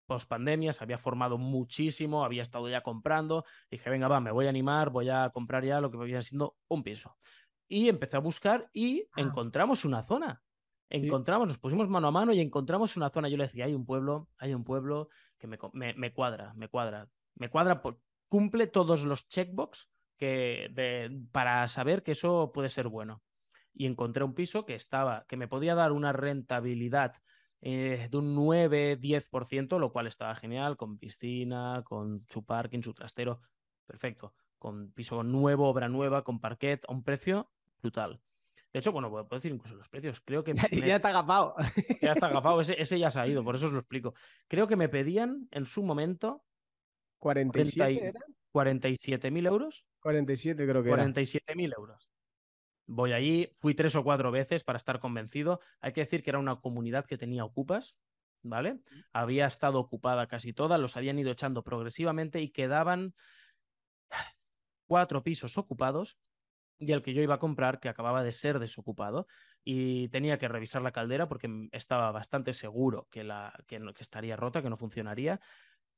post 0.06 0.28
pandemia 0.28 0.72
se 0.72 0.82
había 0.82 0.98
formado 0.98 1.38
muchísimo, 1.38 2.24
había 2.24 2.42
estado 2.42 2.68
ya 2.68 2.82
comprando, 2.82 3.44
dije, 3.70 3.88
venga, 3.88 4.08
va, 4.08 4.20
me 4.20 4.32
voy 4.32 4.46
a 4.46 4.50
animar, 4.50 4.90
voy 4.90 5.08
a 5.08 5.30
comprar 5.30 5.64
ya 5.64 5.80
lo 5.80 5.90
que 5.90 5.98
me 5.98 6.06
viene 6.06 6.22
siendo 6.22 6.56
un 6.68 6.82
piso. 6.82 7.16
Y 7.68 7.88
empecé 7.88 8.16
a 8.16 8.20
buscar 8.20 8.68
y 8.72 9.02
ah. 9.02 9.20
encontramos 9.20 9.84
una 9.84 10.02
zona. 10.02 10.42
Encontramos, 10.88 11.48
nos 11.48 11.58
pusimos 11.58 11.88
mano 11.88 12.08
a 12.08 12.12
mano 12.12 12.32
y 12.32 12.40
encontramos 12.40 12.96
una 12.96 13.10
zona. 13.10 13.28
Yo 13.28 13.36
le 13.36 13.44
decía, 13.44 13.64
hay 13.64 13.74
un 13.74 13.84
pueblo, 13.84 14.28
hay 14.38 14.54
un 14.54 14.62
pueblo 14.62 15.08
que 15.36 15.48
me, 15.48 15.58
me 15.72 16.12
cuadra, 16.12 16.52
me 16.54 16.68
cuadra 16.68 17.08
me 17.36 17.48
cuadra, 17.48 17.80
cumple 18.28 18.66
todos 18.66 19.04
los 19.04 19.28
checkbox 19.28 19.88
que 20.16 21.10
para 21.32 21.68
saber 21.68 22.02
que 22.02 22.12
eso 22.12 22.50
puede 22.52 22.68
ser 22.68 22.88
bueno. 22.88 23.22
Y 23.74 23.86
encontré 23.86 24.24
un 24.24 24.34
piso 24.34 24.64
que 24.64 24.74
estaba, 24.74 25.26
que 25.28 25.36
me 25.36 25.48
podía 25.48 25.74
dar 25.74 25.92
una 25.92 26.12
rentabilidad 26.12 27.14
eh, 27.60 28.08
de 28.10 28.16
un 28.16 28.34
9-10%, 28.36 29.78
lo 29.78 29.92
cual 29.92 30.06
estaba 30.06 30.34
genial, 30.34 30.76
con 30.76 30.98
piscina, 30.98 31.82
con 31.84 32.24
su 32.28 32.44
parking, 32.44 32.80
su 32.80 32.94
trastero, 32.94 33.42
perfecto. 33.86 34.34
Con 34.58 34.92
piso 34.92 35.22
nuevo, 35.22 35.68
obra 35.68 35.88
nueva, 35.88 36.24
con 36.24 36.40
parquet, 36.40 36.84
a 36.88 36.92
un 36.92 37.02
precio 37.02 37.50
brutal. 37.82 38.20
De 38.72 38.80
hecho, 38.80 38.92
bueno, 38.92 39.10
puedo 39.10 39.26
decir 39.30 39.52
incluso 39.52 39.74
los 39.74 39.88
precios. 39.88 40.20
Creo 40.20 40.42
que. 40.42 40.54
Ya 40.86 40.96
está 40.96 41.10
agafado. 41.10 41.54
Ya 42.02 42.12
está 42.12 42.26
agafado, 42.26 42.60
ese, 42.60 42.80
ese, 42.80 42.98
ya 42.98 43.10
se 43.10 43.20
ha 43.20 43.26
ido, 43.26 43.42
por 43.44 43.56
eso 43.56 43.66
os 43.66 43.72
lo 43.72 43.78
explico. 43.78 44.14
Creo 44.48 44.66
que 44.66 44.76
me 44.76 44.88
pedían 44.88 45.48
en 45.50 45.66
su 45.66 45.82
momento 45.82 46.44
47 47.18 48.12
47.000 48.56 49.46
euros. 49.46 49.84
47 50.00 50.66
creo 50.66 50.82
que 50.82 50.90
47.000 50.90 51.74
euros. 51.76 52.08
Voy 52.86 53.12
allí, 53.12 53.50
fui 53.58 53.74
tres 53.74 53.94
o 53.96 54.04
cuatro 54.04 54.30
veces 54.30 54.64
para 54.64 54.78
estar 54.78 55.00
convencido. 55.00 55.60
Hay 55.80 55.92
que 55.92 56.00
decir 56.00 56.22
que 56.22 56.30
era 56.30 56.38
una 56.38 56.60
comunidad 56.60 57.04
que 57.04 57.18
tenía 57.18 57.44
ocupas, 57.44 57.96
¿vale? 58.42 58.78
Había 59.12 59.46
estado 59.46 59.78
ocupada 59.80 60.26
casi 60.28 60.52
toda, 60.52 60.78
los 60.78 60.96
habían 60.96 61.18
ido 61.18 61.32
echando 61.32 61.64
progresivamente 61.64 62.40
y 62.40 62.50
quedaban 62.50 63.14
cuatro 64.86 65.22
pisos 65.22 65.58
ocupados 65.58 66.16
y 66.78 66.92
el 66.92 67.02
que 67.02 67.12
yo 67.12 67.22
iba 67.22 67.34
a 67.34 67.38
comprar 67.38 67.80
que 67.80 67.88
acababa 67.88 68.22
de 68.22 68.32
ser 68.32 68.58
desocupado 68.58 69.26
y 69.64 70.08
tenía 70.08 70.38
que 70.38 70.46
revisar 70.46 70.82
la 70.82 70.92
caldera 70.92 71.26
porque 71.26 71.68
estaba 71.72 72.12
bastante 72.12 72.54
seguro 72.54 73.08
que, 73.10 73.24
la, 73.24 73.52
que, 73.66 73.80
que 73.80 74.02
estaría 74.02 74.36
rota, 74.36 74.62
que 74.62 74.70
no 74.70 74.76
funcionaría 74.76 75.40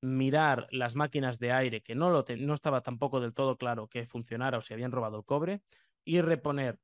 mirar 0.01 0.69
las 0.71 0.95
máquinas 0.95 1.39
de 1.39 1.53
aire, 1.53 1.83
que 1.83 1.95
no, 1.95 2.11
lo 2.11 2.25
no 2.39 2.55
estaba 2.55 2.83
tampoco 2.83 3.21
del 3.21 3.35
todo 3.35 3.57
claro 3.57 3.89
que 3.89 4.07
funcionara 4.07 4.59
o 4.59 4.63
si 4.63 4.75
habían 4.75 4.93
robado 4.93 5.19
el 5.19 5.25
cobre, 5.25 5.63
y 6.05 6.21
reponer 6.21 6.79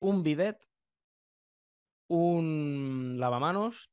un 0.00 0.22
bidet, 0.22 0.66
un 2.08 3.16
lavamanos 3.18 3.90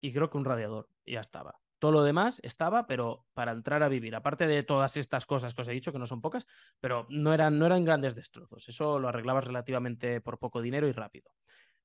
y 0.00 0.12
creo 0.12 0.30
que 0.30 0.38
un 0.38 0.44
radiador. 0.44 0.88
Y 1.04 1.12
ya 1.12 1.20
estaba. 1.20 1.60
Todo 1.78 1.92
lo 1.92 2.02
demás 2.02 2.40
estaba, 2.42 2.86
pero 2.86 3.24
para 3.32 3.52
entrar 3.52 3.82
a 3.82 3.88
vivir, 3.88 4.14
aparte 4.14 4.46
de 4.46 4.62
todas 4.62 4.98
estas 4.98 5.24
cosas 5.24 5.54
que 5.54 5.62
os 5.62 5.68
he 5.68 5.72
dicho, 5.72 5.92
que 5.92 5.98
no 5.98 6.06
son 6.06 6.20
pocas, 6.20 6.46
pero 6.78 7.06
no 7.08 7.32
eran, 7.32 7.58
no 7.58 7.64
eran 7.64 7.84
grandes 7.84 8.14
destrozos. 8.14 8.68
Eso 8.68 8.98
lo 8.98 9.08
arreglabas 9.08 9.46
relativamente 9.46 10.20
por 10.20 10.38
poco 10.38 10.60
dinero 10.60 10.88
y 10.88 10.92
rápido. 10.92 11.30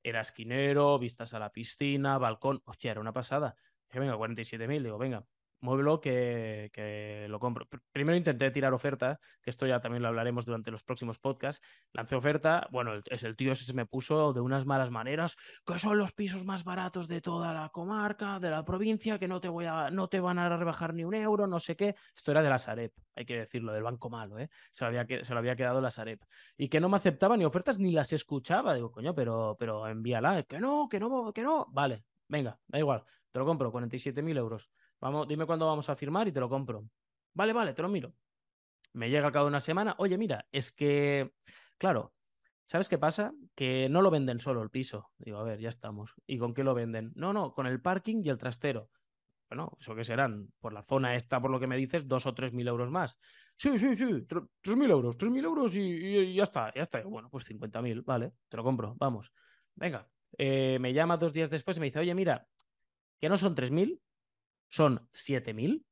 Era 0.03 0.19
esquinero, 0.21 0.99
vistas 0.99 1.33
a 1.33 1.39
la 1.39 1.51
piscina, 1.51 2.17
balcón. 2.17 2.61
Hostia, 2.65 2.91
era 2.91 2.99
una 2.99 3.13
pasada. 3.13 3.55
Dije, 3.88 3.99
venga, 3.99 4.17
47.000. 4.17 4.83
Digo, 4.83 4.97
venga, 4.97 5.25
muévelo 5.59 6.01
que, 6.01 6.69
que, 6.73 7.27
lo 7.29 7.39
compro. 7.39 7.67
Primero 7.91 8.17
intenté 8.17 8.51
tirar 8.51 8.73
oferta, 8.73 9.19
que 9.41 9.49
esto 9.49 9.65
ya 9.65 9.79
también 9.79 10.03
lo 10.03 10.09
hablaremos 10.09 10.45
durante 10.45 10.71
los 10.71 10.83
próximos 10.83 11.19
podcasts. 11.19 11.65
Lancé 11.93 12.15
oferta, 12.15 12.67
bueno, 12.71 13.01
es 13.05 13.23
el 13.23 13.35
tío 13.35 13.51
ese 13.51 13.65
se 13.65 13.73
me 13.73 13.85
puso 13.85 14.33
de 14.33 14.39
unas 14.39 14.65
malas 14.65 14.91
maneras, 14.91 15.37
que 15.65 15.79
son 15.79 15.97
los 15.97 16.11
pisos 16.11 16.45
más 16.45 16.63
baratos 16.63 17.07
de 17.07 17.21
toda 17.21 17.53
la 17.53 17.69
comarca, 17.69 18.39
de 18.39 18.49
la 18.49 18.63
provincia, 18.63 19.19
que 19.19 19.27
no 19.27 19.41
te 19.41 19.49
voy 19.49 19.65
a, 19.65 19.89
no 19.89 20.07
te 20.07 20.19
van 20.19 20.39
a 20.39 20.55
rebajar 20.55 20.93
ni 20.93 21.03
un 21.03 21.13
euro, 21.13 21.47
no 21.47 21.59
sé 21.59 21.75
qué. 21.75 21.95
Esto 22.15 22.31
era 22.31 22.41
de 22.41 22.49
la 22.49 22.59
Sareb, 22.59 22.91
hay 23.15 23.25
que 23.25 23.37
decirlo, 23.37 23.73
del 23.73 23.83
banco 23.83 24.09
malo, 24.09 24.39
¿eh? 24.39 24.49
Se 24.71 24.85
lo 24.85 24.89
había, 24.89 25.23
se 25.23 25.33
lo 25.33 25.39
había 25.39 25.55
quedado 25.55 25.81
la 25.81 25.91
Sareb. 25.91 26.19
Y 26.57 26.69
que 26.69 26.79
no 26.79 26.89
me 26.89 26.97
aceptaba 26.97 27.37
ni 27.37 27.45
ofertas 27.45 27.79
ni 27.79 27.91
las 27.91 28.13
escuchaba. 28.13 28.73
Digo, 28.73 28.91
coño, 28.91 29.13
pero, 29.13 29.55
pero 29.59 29.87
envíala, 29.87 30.43
que 30.43 30.59
no, 30.59 30.87
que 30.89 30.99
no, 30.99 31.33
que 31.33 31.41
no. 31.41 31.67
Vale, 31.71 32.03
venga, 32.27 32.59
da 32.67 32.79
igual, 32.79 33.03
te 33.31 33.39
lo 33.39 33.45
compro, 33.45 33.71
47.000 33.71 34.37
euros. 34.37 34.69
Vamos, 34.99 35.27
dime 35.27 35.45
cuándo 35.45 35.65
vamos 35.65 35.89
a 35.89 35.95
firmar 35.95 36.27
y 36.27 36.31
te 36.31 36.39
lo 36.39 36.49
compro. 36.49 36.88
Vale, 37.34 37.53
vale, 37.53 37.73
te 37.73 37.81
lo 37.81 37.89
miro. 37.89 38.13
Me 38.93 39.10
llega 39.10 39.27
al 39.27 39.34
cabo 39.34 39.45
de 39.45 39.49
una 39.49 39.60
semana. 39.60 39.95
Oye, 39.97 40.17
mira, 40.17 40.47
es 40.51 40.71
que, 40.71 41.34
claro, 41.77 42.13
¿sabes 42.65 42.88
qué 42.88 42.97
pasa? 42.97 43.34
Que 43.53 43.89
no 43.89 44.01
lo 44.01 44.10
venden 44.10 44.39
solo 44.39 44.62
el 44.62 44.69
piso. 44.69 45.12
Digo, 45.17 45.38
a 45.38 45.43
ver, 45.43 45.60
ya 45.60 45.69
estamos. 45.69 46.13
¿Y 46.25 46.38
con 46.38 46.53
qué 46.53 46.63
lo 46.63 46.73
venden? 46.73 47.12
No, 47.15 47.34
no, 47.34 47.53
con 47.53 47.67
el 47.67 47.81
parking 47.81 48.23
y 48.23 48.29
el 48.29 48.38
trastero. 48.38 48.89
Bueno, 49.49 49.77
¿eso 49.79 49.93
qué 49.95 50.03
serán? 50.03 50.51
Por 50.60 50.73
la 50.73 50.81
zona 50.81 51.15
esta, 51.15 51.39
por 51.39 51.51
lo 51.51 51.60
que 51.60 51.67
me 51.67 51.77
dices, 51.77 52.08
dos 52.08 52.25
o 52.25 52.34
tres 52.34 52.51
mil 52.51 52.67
euros 52.67 52.89
más. 52.89 53.17
Sí, 53.58 53.77
sí, 53.77 53.95
sí, 53.95 54.25
tres 54.25 54.75
mil 54.75 54.89
euros, 54.89 55.17
tres 55.17 55.31
mil 55.31 55.45
euros 55.45 55.75
y, 55.75 56.34
ya 56.34 56.43
está, 56.43 56.73
ya 56.73 56.81
está. 56.81 57.03
Bueno, 57.03 57.29
pues 57.29 57.45
cincuenta 57.45 57.81
mil, 57.81 58.01
vale, 58.01 58.34
te 58.49 58.58
lo 58.58 58.63
compro, 58.63 58.95
vamos. 58.97 59.31
Venga, 59.75 60.10
eh, 60.38 60.79
me 60.81 60.93
llama 60.93 61.17
dos 61.17 61.31
días 61.31 61.51
después 61.51 61.77
y 61.77 61.79
me 61.79 61.86
dice, 61.86 61.99
oye, 61.99 62.15
mira, 62.15 62.47
que 63.21 63.29
no 63.29 63.38
son 63.38 63.53
tres 63.53 63.69
mil, 63.69 64.01
son 64.69 65.08
7.000. 65.13 65.84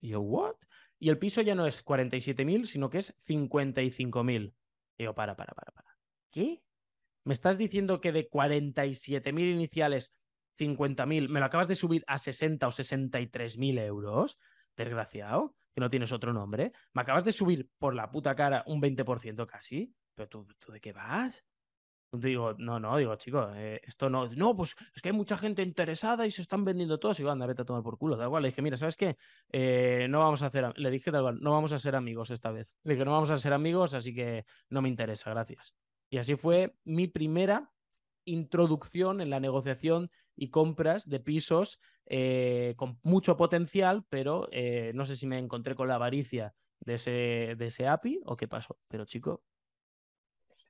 Y 0.00 0.08
yo, 0.08 0.20
¿what? 0.20 0.54
Y 0.98 1.10
el 1.10 1.18
piso 1.18 1.42
ya 1.42 1.54
no 1.54 1.66
es 1.66 1.84
47.000, 1.84 2.64
sino 2.64 2.90
que 2.90 2.98
es 2.98 3.14
55.000. 3.26 4.54
Y 4.98 5.04
yo, 5.04 5.14
para, 5.14 5.36
para, 5.36 5.52
para, 5.52 5.72
para. 5.72 5.98
¿Qué? 6.30 6.62
¿Me 7.24 7.34
estás 7.34 7.58
diciendo 7.58 8.00
que 8.00 8.12
de 8.12 8.30
47.000 8.30 9.52
iniciales, 9.52 10.12
50.000, 10.58 11.28
me 11.28 11.40
lo 11.40 11.46
acabas 11.46 11.68
de 11.68 11.74
subir 11.74 12.04
a 12.06 12.18
60 12.18 12.66
o 12.66 12.70
63.000 12.70 13.80
euros? 13.80 14.38
Desgraciado, 14.76 15.56
que 15.74 15.80
no 15.80 15.90
tienes 15.90 16.12
otro 16.12 16.32
nombre. 16.32 16.72
Me 16.92 17.02
acabas 17.02 17.24
de 17.24 17.32
subir 17.32 17.68
por 17.78 17.94
la 17.94 18.10
puta 18.10 18.34
cara 18.34 18.62
un 18.66 18.80
20% 18.80 19.46
casi. 19.46 19.94
¿Pero 20.14 20.28
tú, 20.28 20.46
tú 20.58 20.72
de 20.72 20.80
qué 20.80 20.92
vas? 20.92 21.44
Digo, 22.12 22.54
no, 22.58 22.78
no, 22.78 22.96
digo, 22.96 23.14
chicos, 23.16 23.48
eh, 23.56 23.80
esto 23.84 24.08
no. 24.08 24.28
No, 24.28 24.56
pues 24.56 24.76
es 24.94 25.02
que 25.02 25.08
hay 25.08 25.14
mucha 25.14 25.36
gente 25.36 25.62
interesada 25.62 26.26
y 26.26 26.30
se 26.30 26.42
están 26.42 26.64
vendiendo 26.64 26.98
todos. 26.98 27.18
Y 27.18 27.22
digo, 27.22 27.32
anda, 27.32 27.46
vete 27.46 27.62
a 27.62 27.64
tomar 27.64 27.82
por 27.82 27.98
culo. 27.98 28.16
Da 28.16 28.24
igual. 28.24 28.42
Le 28.42 28.48
dije, 28.48 28.62
mira, 28.62 28.76
¿sabes 28.76 28.96
qué? 28.96 29.16
Eh, 29.52 30.06
no 30.08 30.20
vamos 30.20 30.42
a 30.42 30.46
hacer. 30.46 30.72
Le 30.78 30.90
dije, 30.90 31.10
da 31.10 31.18
igual, 31.18 31.40
no 31.40 31.50
vamos 31.50 31.72
a 31.72 31.78
ser 31.78 31.96
amigos 31.96 32.30
esta 32.30 32.50
vez. 32.50 32.68
Le 32.84 32.94
dije, 32.94 33.04
no 33.04 33.12
vamos 33.12 33.30
a 33.30 33.36
ser 33.36 33.52
amigos, 33.52 33.94
así 33.94 34.14
que 34.14 34.44
no 34.70 34.82
me 34.82 34.88
interesa, 34.88 35.30
gracias. 35.30 35.74
Y 36.08 36.18
así 36.18 36.36
fue 36.36 36.76
mi 36.84 37.08
primera 37.08 37.72
introducción 38.24 39.20
en 39.20 39.30
la 39.30 39.40
negociación 39.40 40.10
y 40.36 40.50
compras 40.50 41.08
de 41.08 41.20
pisos 41.20 41.80
eh, 42.06 42.74
con 42.76 42.98
mucho 43.02 43.36
potencial, 43.36 44.04
pero 44.08 44.48
no 44.94 45.04
sé 45.04 45.16
si 45.16 45.26
me 45.26 45.38
encontré 45.38 45.74
con 45.74 45.88
la 45.88 45.96
avaricia 45.96 46.54
de 46.80 46.94
ese, 46.94 47.54
de 47.56 47.66
ese 47.66 47.88
API 47.88 48.20
o 48.24 48.36
qué 48.36 48.48
pasó. 48.48 48.78
Pero 48.88 49.04
chico, 49.04 49.42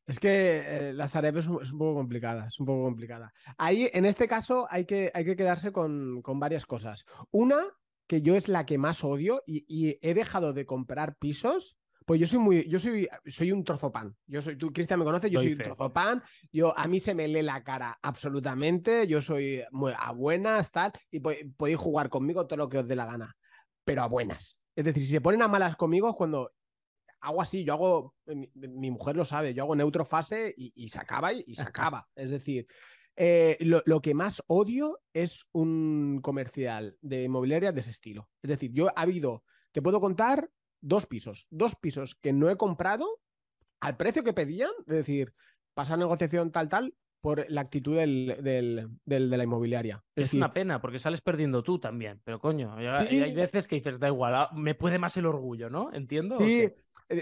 es 0.06 0.20
que 0.20 0.62
eh, 0.64 0.92
la 0.92 1.08
Sareb 1.08 1.38
es 1.38 1.48
un, 1.48 1.78
poco 1.78 1.94
complicada, 1.94 2.46
es 2.46 2.60
un 2.60 2.66
poco 2.66 2.84
complicada. 2.84 3.32
Ahí, 3.58 3.90
en 3.92 4.04
este 4.04 4.28
caso, 4.28 4.66
hay 4.70 4.84
que, 4.84 5.10
hay 5.12 5.24
que 5.24 5.36
quedarse 5.36 5.72
con, 5.72 6.22
varias 6.22 6.64
cosas. 6.64 7.04
Una, 7.32 7.58
que 8.06 8.22
yo 8.22 8.36
es 8.36 8.48
la 8.48 8.64
que 8.66 8.78
más 8.78 9.02
odio 9.02 9.42
y, 9.46 9.98
he 10.00 10.14
dejado 10.14 10.52
de 10.52 10.64
comprar 10.64 11.16
pisos 11.16 11.76
pues 12.04 12.20
yo 12.20 12.28
soy 12.28 12.38
muy, 12.38 12.68
yo 12.68 12.78
soy, 12.78 13.08
soy 13.26 13.50
un 13.50 13.64
trozo 13.64 13.90
pan. 13.90 14.14
Yo 14.28 14.40
soy, 14.40 14.56
tú, 14.56 14.72
Cristian, 14.72 15.00
me 15.00 15.04
conoces, 15.04 15.28
yo 15.28 15.40
soy 15.40 15.54
un 15.54 15.58
trozo 15.58 15.92
pan. 15.92 16.22
Yo, 16.52 16.72
a 16.78 16.86
mí 16.86 17.00
se 17.00 17.16
me 17.16 17.26
lee 17.26 17.42
la 17.42 17.64
cara 17.64 17.98
absolutamente. 18.00 19.08
Yo 19.08 19.20
soy 19.20 19.64
muy 19.72 19.92
a 19.98 20.12
buenas, 20.12 20.70
tal, 20.70 20.92
y 21.10 21.18
podéis 21.18 21.78
jugar 21.78 22.08
conmigo 22.08 22.46
todo 22.46 22.58
lo 22.58 22.68
que 22.68 22.78
os 22.78 22.86
dé 22.86 22.94
la 22.94 23.06
gana, 23.06 23.36
pero 23.84 24.04
a 24.04 24.06
buenas. 24.06 24.56
Es 24.76 24.84
decir, 24.84 25.02
si 25.02 25.08
se 25.08 25.20
ponen 25.20 25.42
a 25.42 25.48
malas 25.48 25.74
conmigo 25.74 26.14
cuando 26.14 26.52
hago 27.26 27.42
así, 27.42 27.64
yo 27.64 27.72
hago, 27.72 28.14
mi, 28.54 28.90
mujer 28.90 29.16
lo 29.16 29.24
sabe, 29.24 29.52
yo 29.52 29.64
hago 29.64 29.74
neutrofase 29.74 30.54
y, 30.56 30.72
y 30.76 30.88
se 30.88 31.00
acaba 31.00 31.32
y, 31.32 31.54
se 31.54 31.62
acaba. 31.62 32.08
Es 32.14 32.30
decir, 32.30 32.68
eh, 33.16 33.58
lo, 33.60 34.00
que 34.00 34.14
más 34.14 34.42
odio 34.46 35.00
es 35.12 35.46
un 35.52 36.20
comercial 36.22 36.96
de 37.00 37.24
inmobiliaria 37.24 37.72
de 37.72 37.80
ese 37.80 37.90
estilo. 37.90 38.28
Es 38.42 38.50
decir, 38.50 38.72
yo 38.72 38.88
ha 38.88 39.02
habido, 39.02 39.42
te 39.72 39.82
puedo 39.82 40.00
contar 40.00 40.50
dos 40.80 41.06
pisos, 41.06 41.48
dos 41.50 41.74
pisos 41.74 42.14
que 42.14 42.32
no 42.32 42.48
he 42.48 42.56
comprado 42.56 43.20
al 43.80 43.96
precio 43.96 44.22
que 44.22 44.32
pedían, 44.32 44.70
es 44.86 44.94
decir, 44.94 45.34
pasa 45.74 45.96
negociación 45.96 46.52
tal, 46.52 46.68
tal, 46.68 46.94
por 47.20 47.44
la 47.50 47.62
actitud 47.62 47.96
del, 47.96 48.36
de 49.04 49.18
la 49.18 49.42
inmobiliaria. 49.42 50.04
Es, 50.14 50.32
una 50.32 50.52
pena, 50.52 50.80
porque 50.80 51.00
sales 51.00 51.20
perdiendo 51.20 51.64
tú 51.64 51.80
también, 51.80 52.20
pero 52.22 52.38
coño, 52.38 52.76
hay 52.76 53.34
veces 53.34 53.66
que 53.66 53.74
dices, 53.74 53.98
da 53.98 54.06
igual, 54.06 54.34
ah, 54.36 54.50
me 54.54 54.76
puede 54.76 55.00
más 55.00 55.16
el 55.16 55.26
orgullo, 55.26 55.68
¿no? 55.68 55.92
¿Entiendo? 55.92 56.38
Sí, 56.38 56.60
eh, 56.60 56.76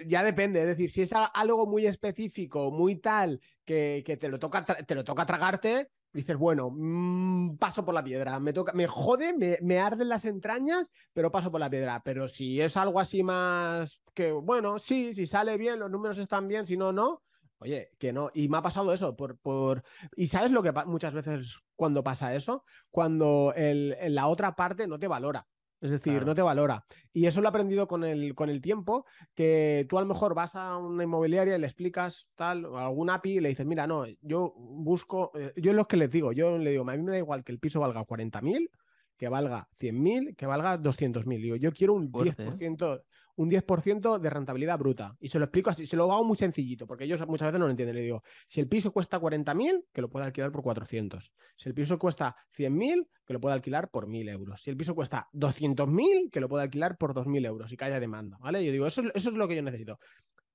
ya 0.06 0.22
depende, 0.22 0.60
es 0.60 0.66
decir, 0.66 0.90
si 0.90 1.02
es 1.02 1.12
algo 1.12 1.66
muy 1.66 1.86
específico, 1.86 2.70
muy 2.70 2.96
tal, 2.96 3.40
que, 3.64 4.02
te, 4.20 4.28
lo 4.28 4.38
toca, 4.38 4.64
te 4.64 4.94
lo 4.94 5.04
toca 5.04 5.26
tragarte, 5.26 5.90
dices, 6.12 6.36
bueno, 6.36 6.70
mm, 6.72 7.56
paso 7.58 7.84
por 7.84 7.94
la 7.94 8.04
piedra, 8.04 8.38
me, 8.40 8.52
toca, 8.52 8.72
me 8.72 8.86
jode, 8.86 9.34
me, 9.36 9.58
me, 9.62 9.78
arden 9.78 10.08
las 10.08 10.24
entrañas, 10.24 10.90
pero 11.12 11.30
paso 11.30 11.50
por 11.50 11.60
la 11.60 11.70
piedra. 11.70 12.00
Pero 12.04 12.28
si 12.28 12.60
es 12.60 12.76
algo 12.76 13.00
así 13.00 13.22
más 13.22 14.00
que, 14.14 14.32
bueno, 14.32 14.78
sí, 14.78 15.12
si 15.12 15.26
sale 15.26 15.56
bien, 15.58 15.80
los 15.80 15.90
números 15.90 16.18
están 16.18 16.48
bien, 16.48 16.66
si 16.66 16.76
no, 16.76 16.92
no, 16.92 17.22
Oye, 17.64 17.92
que 17.98 18.12
no. 18.12 18.30
Y 18.34 18.48
me 18.48 18.58
ha 18.58 18.62
pasado 18.62 18.92
eso. 18.92 19.16
Por, 19.16 19.38
por... 19.38 19.82
¿Y 20.16 20.26
sabes 20.26 20.50
lo 20.50 20.62
que 20.62 20.70
muchas 20.84 21.14
veces 21.14 21.60
cuando 21.74 22.04
pasa 22.04 22.34
eso? 22.34 22.64
Cuando 22.90 23.54
el, 23.56 23.96
la 24.14 24.26
otra 24.28 24.54
parte 24.54 24.86
no 24.86 24.98
te 24.98 25.08
valora. 25.08 25.46
Es 25.84 25.90
decir, 25.90 26.24
no 26.24 26.34
te 26.34 26.40
valora. 26.40 26.86
Y 27.12 27.26
eso 27.26 27.42
lo 27.42 27.46
he 27.46 27.50
aprendido 27.50 27.86
con 27.86 28.04
el, 28.04 28.34
con 28.34 28.48
el 28.48 28.62
tiempo, 28.62 29.04
que 29.34 29.84
tú 29.86 29.98
a 29.98 30.00
lo 30.00 30.06
mejor 30.06 30.34
vas 30.34 30.56
a 30.56 30.78
una 30.78 31.04
inmobiliaria 31.04 31.56
y 31.56 31.60
le 31.60 31.66
explicas 31.66 32.30
tal, 32.36 32.64
o 32.64 32.78
algún 32.78 33.10
API 33.10 33.32
y 33.32 33.40
le 33.40 33.50
dices, 33.50 33.66
mira, 33.66 33.86
no, 33.86 34.06
yo 34.22 34.54
busco, 34.56 35.30
eh, 35.34 35.52
yo 35.56 35.72
es 35.72 35.76
lo 35.76 35.86
que 35.86 35.98
les 35.98 36.10
digo, 36.10 36.32
yo 36.32 36.56
le 36.56 36.70
digo, 36.70 36.88
a 36.88 36.96
mí 36.96 37.02
me 37.02 37.12
da 37.12 37.18
igual 37.18 37.44
que 37.44 37.52
el 37.52 37.58
piso 37.58 37.80
valga 37.80 38.00
40.000, 38.00 38.70
que 39.18 39.28
valga 39.28 39.68
100.000, 39.78 40.34
que 40.36 40.46
valga 40.46 40.80
200.000. 40.80 41.42
Digo, 41.42 41.56
yo 41.56 41.70
quiero 41.70 41.92
un 41.92 42.10
10%, 42.10 43.02
un 43.36 43.50
10% 43.50 44.18
de 44.18 44.30
rentabilidad 44.30 44.78
bruta. 44.78 45.16
Y 45.20 45.28
se 45.28 45.38
lo 45.38 45.44
explico 45.44 45.70
así, 45.70 45.86
se 45.86 45.96
lo 45.96 46.10
hago 46.12 46.24
muy 46.24 46.36
sencillito, 46.36 46.86
porque 46.86 47.04
ellos 47.04 47.26
muchas 47.26 47.46
veces 47.46 47.58
no 47.58 47.66
lo 47.66 47.70
entienden. 47.70 47.96
Le 47.96 48.02
digo, 48.02 48.22
si 48.46 48.60
el 48.60 48.68
piso 48.68 48.92
cuesta 48.92 49.20
40.000, 49.20 49.84
que 49.92 50.00
lo 50.00 50.10
pueda 50.10 50.26
alquilar 50.26 50.52
por 50.52 50.62
400. 50.62 51.32
Si 51.56 51.68
el 51.68 51.74
piso 51.74 51.98
cuesta 51.98 52.36
100.000, 52.56 53.06
que 53.26 53.32
lo 53.32 53.40
pueda 53.40 53.54
alquilar 53.54 53.90
por 53.90 54.06
1.000 54.06 54.30
euros. 54.30 54.62
Si 54.62 54.70
el 54.70 54.76
piso 54.76 54.94
cuesta 54.94 55.28
200.000, 55.32 56.30
que 56.30 56.40
lo 56.40 56.48
pueda 56.48 56.62
alquilar 56.62 56.96
por 56.96 57.14
2.000 57.14 57.46
euros 57.46 57.72
y 57.72 57.76
que 57.76 57.84
haya 57.84 58.00
demanda, 58.00 58.38
¿vale? 58.40 58.64
Yo 58.64 58.72
digo, 58.72 58.86
eso, 58.86 59.02
eso 59.14 59.30
es 59.30 59.36
lo 59.36 59.48
que 59.48 59.56
yo 59.56 59.62
necesito. 59.62 59.98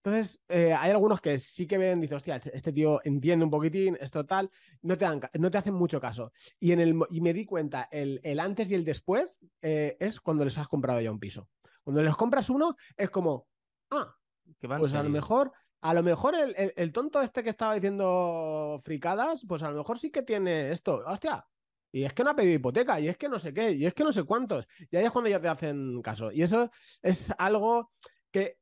Entonces, 0.03 0.39
eh, 0.47 0.73
hay 0.73 0.91
algunos 0.91 1.19
que 1.19 1.37
sí 1.37 1.67
que 1.67 1.77
ven, 1.77 1.99
dicen, 1.99 2.15
hostia, 2.15 2.37
este, 2.37 2.55
este 2.55 2.71
tío 2.71 3.01
entiende 3.03 3.43
un 3.43 3.51
poquitín, 3.51 3.97
es 3.99 4.09
total, 4.11 4.49
no 4.81 4.97
te, 4.97 5.03
dan, 5.03 5.19
no 5.37 5.51
te 5.51 5.57
hacen 5.57 5.73
mucho 5.73 5.99
caso. 5.99 6.31
Y, 6.57 6.71
en 6.71 6.79
el, 6.79 6.95
y 7.09 7.19
me 7.19 7.33
di 7.33 7.45
cuenta, 7.45 7.89
el, 7.91 8.21
el 8.23 8.39
antes 8.39 8.71
y 8.71 8.75
el 8.75 8.85
después 8.85 9.41
eh, 9.61 9.97
es 9.99 10.21
cuando 10.21 10.45
les 10.45 10.57
has 10.57 10.69
comprado 10.69 11.01
ya 11.01 11.11
un 11.11 11.19
piso. 11.19 11.49
Cuando 11.89 12.03
les 12.03 12.15
compras 12.15 12.51
uno, 12.51 12.75
es 12.95 13.09
como, 13.09 13.47
ah, 13.89 14.15
pues 14.59 14.93
a 14.93 15.01
lo 15.01 15.09
mejor, 15.09 15.51
a 15.81 15.91
lo 15.95 16.03
mejor 16.03 16.35
el, 16.35 16.91
tonto 16.91 17.19
este 17.19 17.41
que 17.41 17.49
estaba 17.49 17.73
diciendo 17.73 18.79
fricadas, 18.85 19.43
pues 19.47 19.63
a 19.63 19.71
lo 19.71 19.79
mejor 19.79 19.97
sí 19.97 20.11
que 20.11 20.21
tiene 20.21 20.69
esto, 20.69 21.01
hostia. 21.03 21.43
Y 21.91 22.03
es 22.03 22.13
que 22.13 22.23
no 22.23 22.29
ha 22.29 22.35
pedido 22.35 22.53
hipoteca, 22.53 22.99
y 22.99 23.07
es 23.07 23.17
que 23.17 23.27
no 23.27 23.39
sé 23.39 23.55
qué, 23.55 23.71
y 23.71 23.87
es 23.87 23.95
que 23.95 24.03
no 24.03 24.11
sé 24.11 24.21
cuántos. 24.21 24.67
Y 24.91 24.97
ahí 24.97 25.05
es 25.05 25.09
cuando 25.09 25.31
ya 25.31 25.41
te 25.41 25.47
hacen 25.47 25.99
caso. 26.03 26.31
Y 26.31 26.43
eso 26.43 26.69
es 27.01 27.33
algo 27.39 27.91
que 28.29 28.59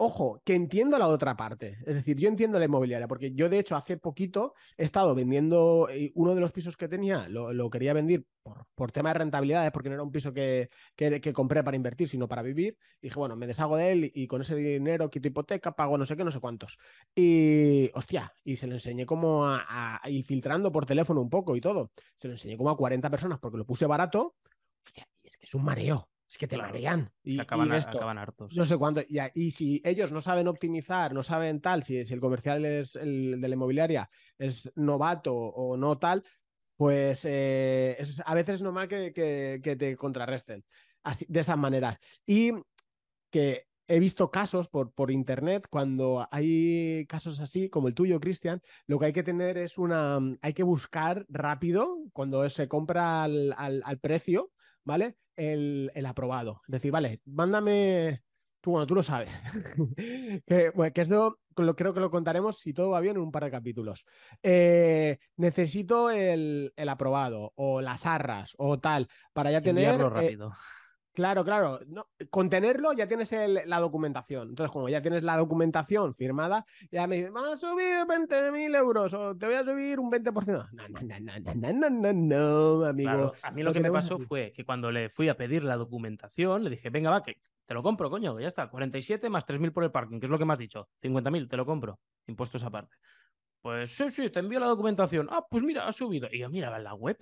Ojo, 0.00 0.40
que 0.44 0.54
entiendo 0.54 0.96
la 0.96 1.08
otra 1.08 1.36
parte. 1.36 1.78
Es 1.84 1.96
decir, 1.96 2.16
yo 2.18 2.28
entiendo 2.28 2.56
la 2.60 2.66
inmobiliaria, 2.66 3.08
porque 3.08 3.32
yo 3.34 3.48
de 3.48 3.58
hecho 3.58 3.74
hace 3.74 3.96
poquito 3.96 4.54
he 4.76 4.84
estado 4.84 5.12
vendiendo 5.12 5.88
eh, 5.90 6.12
uno 6.14 6.36
de 6.36 6.40
los 6.40 6.52
pisos 6.52 6.76
que 6.76 6.86
tenía, 6.86 7.28
lo, 7.28 7.68
quería 7.68 7.92
vender 7.94 8.24
por, 8.40 8.64
por, 8.76 8.92
tema 8.92 9.08
de 9.08 9.14
rentabilidades, 9.14 9.72
porque 9.72 9.88
no 9.88 9.96
era 9.96 10.04
un 10.04 10.12
piso 10.12 10.32
que, 10.32 10.70
que, 10.94 11.32
compré 11.32 11.64
para 11.64 11.76
invertir, 11.76 12.08
sino 12.08 12.28
para 12.28 12.42
vivir. 12.42 12.78
Y 13.00 13.08
dije, 13.08 13.18
bueno, 13.18 13.34
me 13.34 13.48
deshago 13.48 13.76
de 13.76 13.90
él 13.90 14.12
y, 14.14 14.28
con 14.28 14.40
ese 14.42 14.54
dinero 14.54 15.10
quito 15.10 15.26
hipoteca, 15.26 15.72
pago 15.72 15.98
no 15.98 16.06
sé 16.06 16.16
qué, 16.16 16.22
no 16.22 16.30
sé 16.30 16.38
cuántos. 16.38 16.78
Y, 17.12 17.90
hostia, 17.94 18.32
y 18.44 18.54
se 18.54 18.68
lo 18.68 18.74
enseñé 18.74 19.04
como 19.04 19.46
a, 19.46 20.00
y 20.04 20.22
filtrando 20.22 20.70
por 20.70 20.86
teléfono 20.86 21.20
un 21.20 21.28
poco 21.28 21.56
y 21.56 21.60
todo. 21.60 21.90
Se 22.18 22.28
lo 22.28 22.34
enseñé 22.34 22.56
como 22.56 22.70
a 22.70 22.76
40 22.76 23.10
personas 23.10 23.40
porque 23.40 23.58
lo 23.58 23.66
puse 23.66 23.84
barato. 23.86 24.36
Hostia, 24.84 25.08
es 25.24 25.36
que 25.36 25.46
es 25.46 25.54
un 25.54 25.64
mareo 25.64 26.08
es 26.28 26.36
que 26.38 26.46
te 26.46 26.56
marean. 26.56 27.10
Y, 27.22 27.40
acaban, 27.40 27.72
acaban, 27.72 28.18
hartos. 28.18 28.56
No 28.56 28.66
sé 28.66 28.76
cuánto. 28.76 29.02
Y, 29.34 29.50
si 29.50 29.80
ellos 29.84 30.12
no 30.12 30.20
saben 30.20 30.48
optimizar, 30.48 31.14
no 31.14 31.22
saben 31.22 31.60
tal, 31.60 31.82
si, 31.82 32.04
si 32.04 32.14
el 32.14 32.20
comercial 32.20 32.64
es 32.64 32.96
el 32.96 33.40
de 33.40 33.48
la 33.48 33.54
inmobiliaria 33.54 34.10
es 34.36 34.70
novato 34.76 35.34
o 35.34 35.76
no 35.76 35.98
tal, 35.98 36.24
pues 36.76 37.24
eh, 37.24 37.98
a 38.24 38.34
veces 38.34 38.56
es 38.56 38.62
normal 38.62 38.88
que, 38.88 39.60
te 39.60 39.96
contrarresten. 39.96 40.64
así, 41.02 41.26
de 41.28 41.40
esas 41.40 41.58
maneras. 41.58 41.98
Y 42.26 42.52
que 43.30 43.66
he 43.88 43.98
visto 43.98 44.30
casos 44.30 44.68
por, 44.68 44.92
por 44.92 45.10
internet, 45.10 45.66
cuando 45.70 46.28
hay 46.30 47.06
casos 47.06 47.40
así, 47.40 47.68
como 47.68 47.88
el 47.88 47.94
tuyo, 47.94 48.20
Cristian, 48.20 48.62
lo 48.86 48.98
que 48.98 49.06
hay 49.06 49.12
que 49.12 49.22
tener 49.22 49.58
es 49.58 49.78
una. 49.78 50.20
Hay 50.42 50.52
que 50.52 50.62
buscar 50.62 51.24
rápido, 51.28 51.96
cuando 52.12 52.48
se 52.50 52.68
compra 52.68 53.24
al, 53.24 53.54
al, 53.56 53.98
precio, 53.98 54.52
¿vale? 54.84 55.16
El, 55.38 55.92
el, 55.94 56.06
aprobado. 56.06 56.62
Es 56.66 56.72
decir, 56.72 56.90
vale, 56.90 57.20
mándame. 57.24 58.22
Tú, 58.60 58.72
bueno, 58.72 58.86
tú 58.86 58.96
lo 58.96 59.02
sabes. 59.02 59.30
que, 60.46 60.70
bueno, 60.74 60.92
que 60.92 61.00
esto 61.00 61.38
lo, 61.56 61.76
creo 61.76 61.94
que 61.94 62.00
lo 62.00 62.10
contaremos 62.10 62.58
si 62.58 62.72
todo 62.72 62.90
va 62.90 63.00
bien 63.00 63.16
en 63.16 63.22
un 63.22 63.30
par 63.30 63.44
de 63.44 63.50
capítulos. 63.50 64.04
Eh, 64.42 65.18
necesito 65.36 66.10
el, 66.10 66.72
el, 66.76 66.88
aprobado, 66.88 67.52
o 67.54 67.80
las 67.80 68.04
arras, 68.06 68.54
o 68.58 68.78
tal, 68.78 69.08
para 69.32 69.50
ya 69.50 69.60
tener. 69.60 70.00
Eh, 70.00 70.08
rápido. 70.08 70.52
Claro, 71.18 71.44
claro. 71.44 71.80
No, 71.88 72.06
con 72.30 72.48
tenerlo 72.48 72.92
ya 72.92 73.08
tienes 73.08 73.34
la 73.66 73.80
documentación. 73.80 74.50
Entonces, 74.50 74.70
como 74.70 74.88
ya 74.88 75.02
tienes 75.02 75.24
la 75.24 75.36
documentación 75.36 76.14
firmada, 76.14 76.64
ya 76.92 77.08
me 77.08 77.16
dices, 77.16 77.32
vamos 77.32 77.54
a 77.54 77.56
subir 77.56 78.06
20.000 78.06 78.76
euros 78.76 79.12
o 79.14 79.36
te 79.36 79.46
voy 79.46 79.56
a 79.56 79.64
subir 79.64 79.98
un 79.98 80.12
20%. 80.12 80.68
No, 80.70 80.88
no, 80.88 81.00
no, 81.00 81.18
no, 81.18 81.54
no, 81.56 81.72
no, 81.72 81.90
no, 81.90 82.12
no 82.12 82.84
amigo. 82.84 83.32
a 83.42 83.50
mí 83.50 83.64
lo, 83.64 83.72
que 83.72 83.80
me 83.80 83.90
pasó 83.90 84.20
fue 84.20 84.52
que 84.52 84.64
cuando 84.64 84.92
le 84.92 85.08
fui 85.08 85.28
a 85.28 85.36
pedir 85.36 85.64
la 85.64 85.76
documentación, 85.76 86.62
le 86.62 86.70
dije, 86.70 86.88
venga, 86.88 87.10
va, 87.10 87.24
que 87.24 87.40
te 87.66 87.74
lo 87.74 87.82
compro, 87.82 88.08
coño, 88.10 88.38
ya 88.38 88.46
está. 88.46 88.70
47 88.70 89.28
más 89.28 89.44
3.000 89.44 89.72
por 89.72 89.82
el 89.82 89.90
parking, 89.90 90.20
que 90.20 90.26
es 90.26 90.30
lo 90.30 90.38
que 90.38 90.44
me 90.44 90.52
has 90.52 90.60
dicho. 90.60 90.88
50.000, 91.02 91.48
te 91.48 91.56
lo 91.56 91.66
compro. 91.66 91.98
Impuestos 92.28 92.62
aparte. 92.62 92.94
Pues 93.60 93.90
sí, 93.90 94.08
sí, 94.10 94.30
te 94.30 94.38
envío 94.38 94.60
la 94.60 94.66
documentación. 94.66 95.26
Ah, 95.32 95.44
pues 95.50 95.64
mira, 95.64 95.88
ha 95.88 95.92
subido. 95.92 96.28
Y 96.30 96.38
yo 96.38 96.48
miraba 96.48 96.76
en 96.76 96.84
la 96.84 96.94
web 96.94 97.18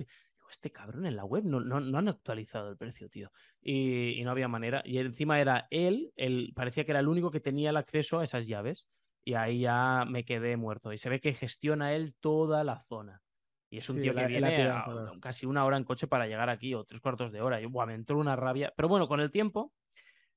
este 0.51 0.71
cabrón 0.71 1.07
en 1.07 1.17
la 1.17 1.25
web 1.25 1.45
no, 1.45 1.61
no, 1.61 1.99
han 1.99 2.09
actualizado 2.09 2.71
el 2.71 2.77
precio, 2.77 3.09
tío. 3.09 3.31
Y, 3.61 4.21
no 4.25 4.31
había 4.31 4.49
manera. 4.49 4.83
Y 4.85 4.99
encima 4.99 5.41
era 5.41 5.67
él, 5.71 6.13
él, 6.17 6.53
parecía 6.55 6.85
que 6.85 6.93
era 6.93 7.01
el 7.01 7.09
único 7.09 7.31
que 7.31 7.41
tenía 7.41 7.71
el 7.71 7.77
acceso 7.77 8.21
a 8.21 8.25
esas 8.25 8.47
llaves. 8.47 8.89
Y 9.25 9.35
ahí 9.35 9.61
ya 9.61 10.05
me 10.09 10.25
quedé 10.25 10.57
muerto. 10.57 10.93
Y 10.93 10.99
se 10.99 11.11
ve 11.11 11.21
que 11.21 11.35
gestiona 11.35 11.95
él 11.95 12.15
toda 12.21 12.65
la 12.65 12.79
zona. 12.79 13.23
Y 13.69 13.79
es 13.79 13.91
un 13.91 14.01
tío 14.01 14.15
que 14.15 14.27
viene 14.27 14.73
casi 15.21 15.47
una 15.47 15.65
hora 15.65 15.77
en 15.77 15.85
coche 15.85 16.07
para 16.07 16.27
llegar 16.27 16.49
aquí, 16.49 16.75
o 16.75 16.85
tres 16.85 17.01
cuartos 17.01 17.33
de 17.33 17.41
hora. 17.41 17.61
Y 17.61 17.67
buah, 17.67 17.87
me 17.87 17.95
entró 17.95 18.19
una 18.19 18.37
rabia. 18.37 18.73
Pero 18.77 18.89
bueno, 18.89 19.09
con 19.09 19.21
el 19.21 19.31
tiempo 19.31 19.73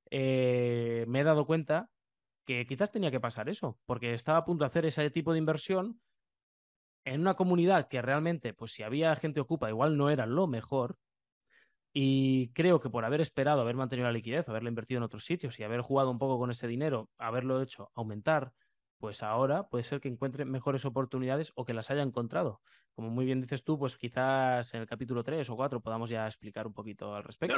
eh, 0.09 1.05
me 1.07 1.21
he 1.21 1.23
dado 1.23 1.45
cuenta 1.45 1.89
que 2.45 2.65
quizás 2.65 2.91
tenía 2.91 3.11
que 3.11 3.19
pasar 3.19 3.47
eso, 3.47 3.77
porque 3.85 4.15
estaba 4.15 4.39
a 4.39 4.45
punto 4.45 4.63
de 4.63 4.67
hacer 4.67 4.85
ese 4.85 5.07
tipo 5.11 5.33
de 5.33 5.37
inversión 5.37 6.01
en 7.05 7.21
una 7.21 7.35
comunidad 7.35 7.87
que 7.87 8.01
realmente, 8.01 8.53
pues 8.53 8.71
si 8.71 8.83
había 8.83 9.15
gente 9.15 9.39
ocupa, 9.39 9.69
igual 9.69 9.97
no 9.97 10.09
era 10.09 10.25
lo 10.25 10.47
mejor. 10.47 10.97
Y 11.91 12.49
creo 12.53 12.79
que 12.79 12.89
por 12.89 13.03
haber 13.03 13.21
esperado, 13.21 13.61
haber 13.61 13.75
mantenido 13.75 14.07
la 14.07 14.13
liquidez, 14.13 14.47
haberla 14.47 14.69
invertido 14.69 14.99
en 14.99 15.03
otros 15.03 15.25
sitios 15.25 15.59
y 15.59 15.63
haber 15.63 15.81
jugado 15.81 16.11
un 16.11 16.19
poco 16.19 16.37
con 16.37 16.51
ese 16.51 16.67
dinero, 16.67 17.09
haberlo 17.17 17.61
hecho 17.61 17.91
aumentar, 17.95 18.53
pues 18.99 19.23
ahora 19.23 19.69
puede 19.69 19.83
ser 19.83 19.99
que 20.01 20.09
encuentre 20.09 20.45
mejores 20.45 20.85
oportunidades 20.85 21.51
o 21.55 21.65
que 21.65 21.73
las 21.73 21.89
haya 21.89 22.03
encontrado. 22.03 22.61
Como 22.93 23.09
muy 23.09 23.25
bien 23.25 23.41
dices 23.41 23.63
tú, 23.63 23.79
pues 23.79 23.97
quizás 23.97 24.73
en 24.73 24.81
el 24.81 24.87
capítulo 24.87 25.23
3 25.23 25.49
o 25.49 25.55
4 25.55 25.81
podamos 25.81 26.09
ya 26.09 26.27
explicar 26.27 26.67
un 26.67 26.73
poquito 26.73 27.15
al 27.15 27.23
respecto. 27.23 27.55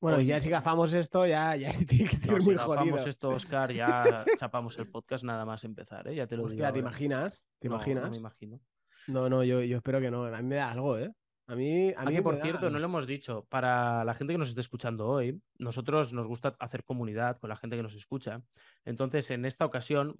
Bueno, 0.00 0.20
ya 0.20 0.40
si 0.40 0.50
gafamos 0.50 0.92
esto, 0.92 1.26
ya, 1.26 1.56
ya 1.56 1.68
tiene 1.88 2.08
que 2.08 2.16
ser 2.16 2.32
muy 2.42 2.56
si 2.56 2.56
jodido. 2.56 3.06
esto, 3.06 3.30
Oscar, 3.30 3.72
ya 3.72 4.24
chapamos 4.38 4.78
el 4.78 4.88
podcast 4.88 5.24
nada 5.24 5.44
más 5.44 5.64
empezar, 5.64 6.06
¿eh? 6.08 6.14
Ya 6.14 6.26
te 6.26 6.36
lo 6.36 6.44
Hostia, 6.44 6.72
¿te 6.72 6.78
imaginas? 6.78 7.44
¿Te 7.58 7.68
imaginas? 7.68 8.04
No 8.04 8.10
me 8.10 8.16
imagino. 8.18 8.60
No, 9.06 9.28
no, 9.28 9.44
yo, 9.44 9.62
yo 9.62 9.76
espero 9.76 10.00
que 10.00 10.10
no. 10.10 10.24
A 10.24 10.42
mí 10.42 10.48
me 10.48 10.56
da 10.56 10.70
algo, 10.70 10.98
¿eh? 10.98 11.12
A 11.48 11.54
mí, 11.54 11.92
a 11.96 12.04
mí 12.04 12.20
por 12.20 12.36
cierto, 12.36 12.70
no 12.70 12.78
lo 12.80 12.86
hemos 12.86 13.06
dicho. 13.06 13.46
Para 13.48 14.04
la 14.04 14.14
gente 14.14 14.34
que 14.34 14.38
nos 14.38 14.48
esté 14.48 14.60
escuchando 14.60 15.06
hoy, 15.06 15.40
nosotros 15.58 16.12
nos 16.12 16.26
gusta 16.26 16.56
hacer 16.58 16.82
comunidad 16.82 17.38
con 17.38 17.50
la 17.50 17.56
gente 17.56 17.76
que 17.76 17.84
nos 17.84 17.94
escucha. 17.94 18.42
Entonces, 18.84 19.30
en 19.30 19.44
esta 19.44 19.64
ocasión, 19.64 20.16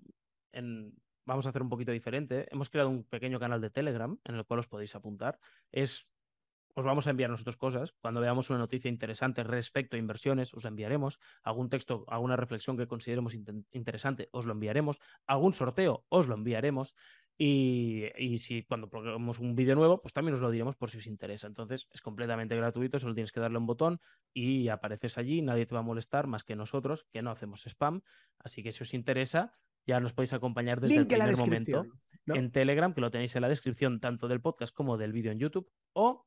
en... 0.52 0.94
vamos 1.26 1.44
a 1.46 1.48
hacer 1.48 1.62
un 1.62 1.68
poquito 1.68 1.90
diferente. 1.90 2.46
Hemos 2.52 2.70
creado 2.70 2.90
un 2.90 3.02
pequeño 3.02 3.40
canal 3.40 3.60
de 3.60 3.70
Telegram 3.70 4.16
en 4.24 4.36
el 4.36 4.44
cual 4.44 4.60
os 4.60 4.68
podéis 4.68 4.94
apuntar. 4.94 5.40
Es 5.72 6.08
os 6.76 6.84
vamos 6.84 7.06
a 7.06 7.10
enviar 7.10 7.30
nosotros 7.30 7.56
cosas. 7.56 7.94
Cuando 8.00 8.20
veamos 8.20 8.50
una 8.50 8.58
noticia 8.58 8.90
interesante 8.90 9.42
respecto 9.42 9.96
a 9.96 9.98
inversiones, 9.98 10.52
os 10.52 10.64
enviaremos. 10.66 11.18
Algún 11.42 11.70
texto, 11.70 12.04
alguna 12.06 12.36
reflexión 12.36 12.76
que 12.76 12.86
consideremos 12.86 13.34
interesante, 13.72 14.28
os 14.32 14.44
lo 14.44 14.52
enviaremos. 14.52 15.00
Algún 15.26 15.54
sorteo, 15.54 16.04
os 16.10 16.28
lo 16.28 16.34
enviaremos. 16.34 16.94
Y, 17.38 18.38
si 18.38 18.62
cuando 18.62 18.88
probemos 18.88 19.38
un 19.38 19.56
vídeo 19.56 19.74
nuevo, 19.74 20.00
pues 20.02 20.12
también 20.12 20.34
os 20.34 20.40
lo 20.40 20.50
diremos 20.50 20.76
por 20.76 20.90
si 20.90 20.98
os 20.98 21.06
interesa. 21.06 21.46
Entonces 21.46 21.88
es 21.92 22.02
completamente 22.02 22.54
gratuito, 22.54 22.98
solo 22.98 23.14
tienes 23.14 23.32
que 23.32 23.40
darle 23.40 23.58
un 23.58 23.66
botón 23.66 24.00
y 24.34 24.68
apareces 24.68 25.16
allí, 25.16 25.40
nadie 25.40 25.64
te 25.64 25.74
va 25.74 25.80
a 25.80 25.84
molestar 25.84 26.26
más 26.26 26.44
que 26.44 26.56
nosotros, 26.56 27.06
que 27.10 27.22
no 27.22 27.30
hacemos 27.30 27.66
spam. 27.66 28.02
Así 28.38 28.62
que 28.62 28.72
si 28.72 28.82
os 28.82 28.92
interesa, 28.92 29.54
ya 29.86 29.98
nos 29.98 30.12
podéis 30.12 30.34
acompañar 30.34 30.80
desde 30.80 30.96
el 30.96 31.06
primer 31.06 31.36
momento 31.36 31.86
en 32.26 32.50
Telegram, 32.50 32.92
que 32.92 33.00
lo 33.00 33.10
tenéis 33.10 33.36
en 33.36 33.42
la 33.42 33.48
descripción 33.48 34.00
tanto 34.00 34.28
del 34.28 34.40
podcast 34.40 34.74
como 34.74 34.98
del 34.98 35.12
vídeo 35.12 35.32
en 35.32 35.38
YouTube, 35.38 35.70
o 35.92 36.25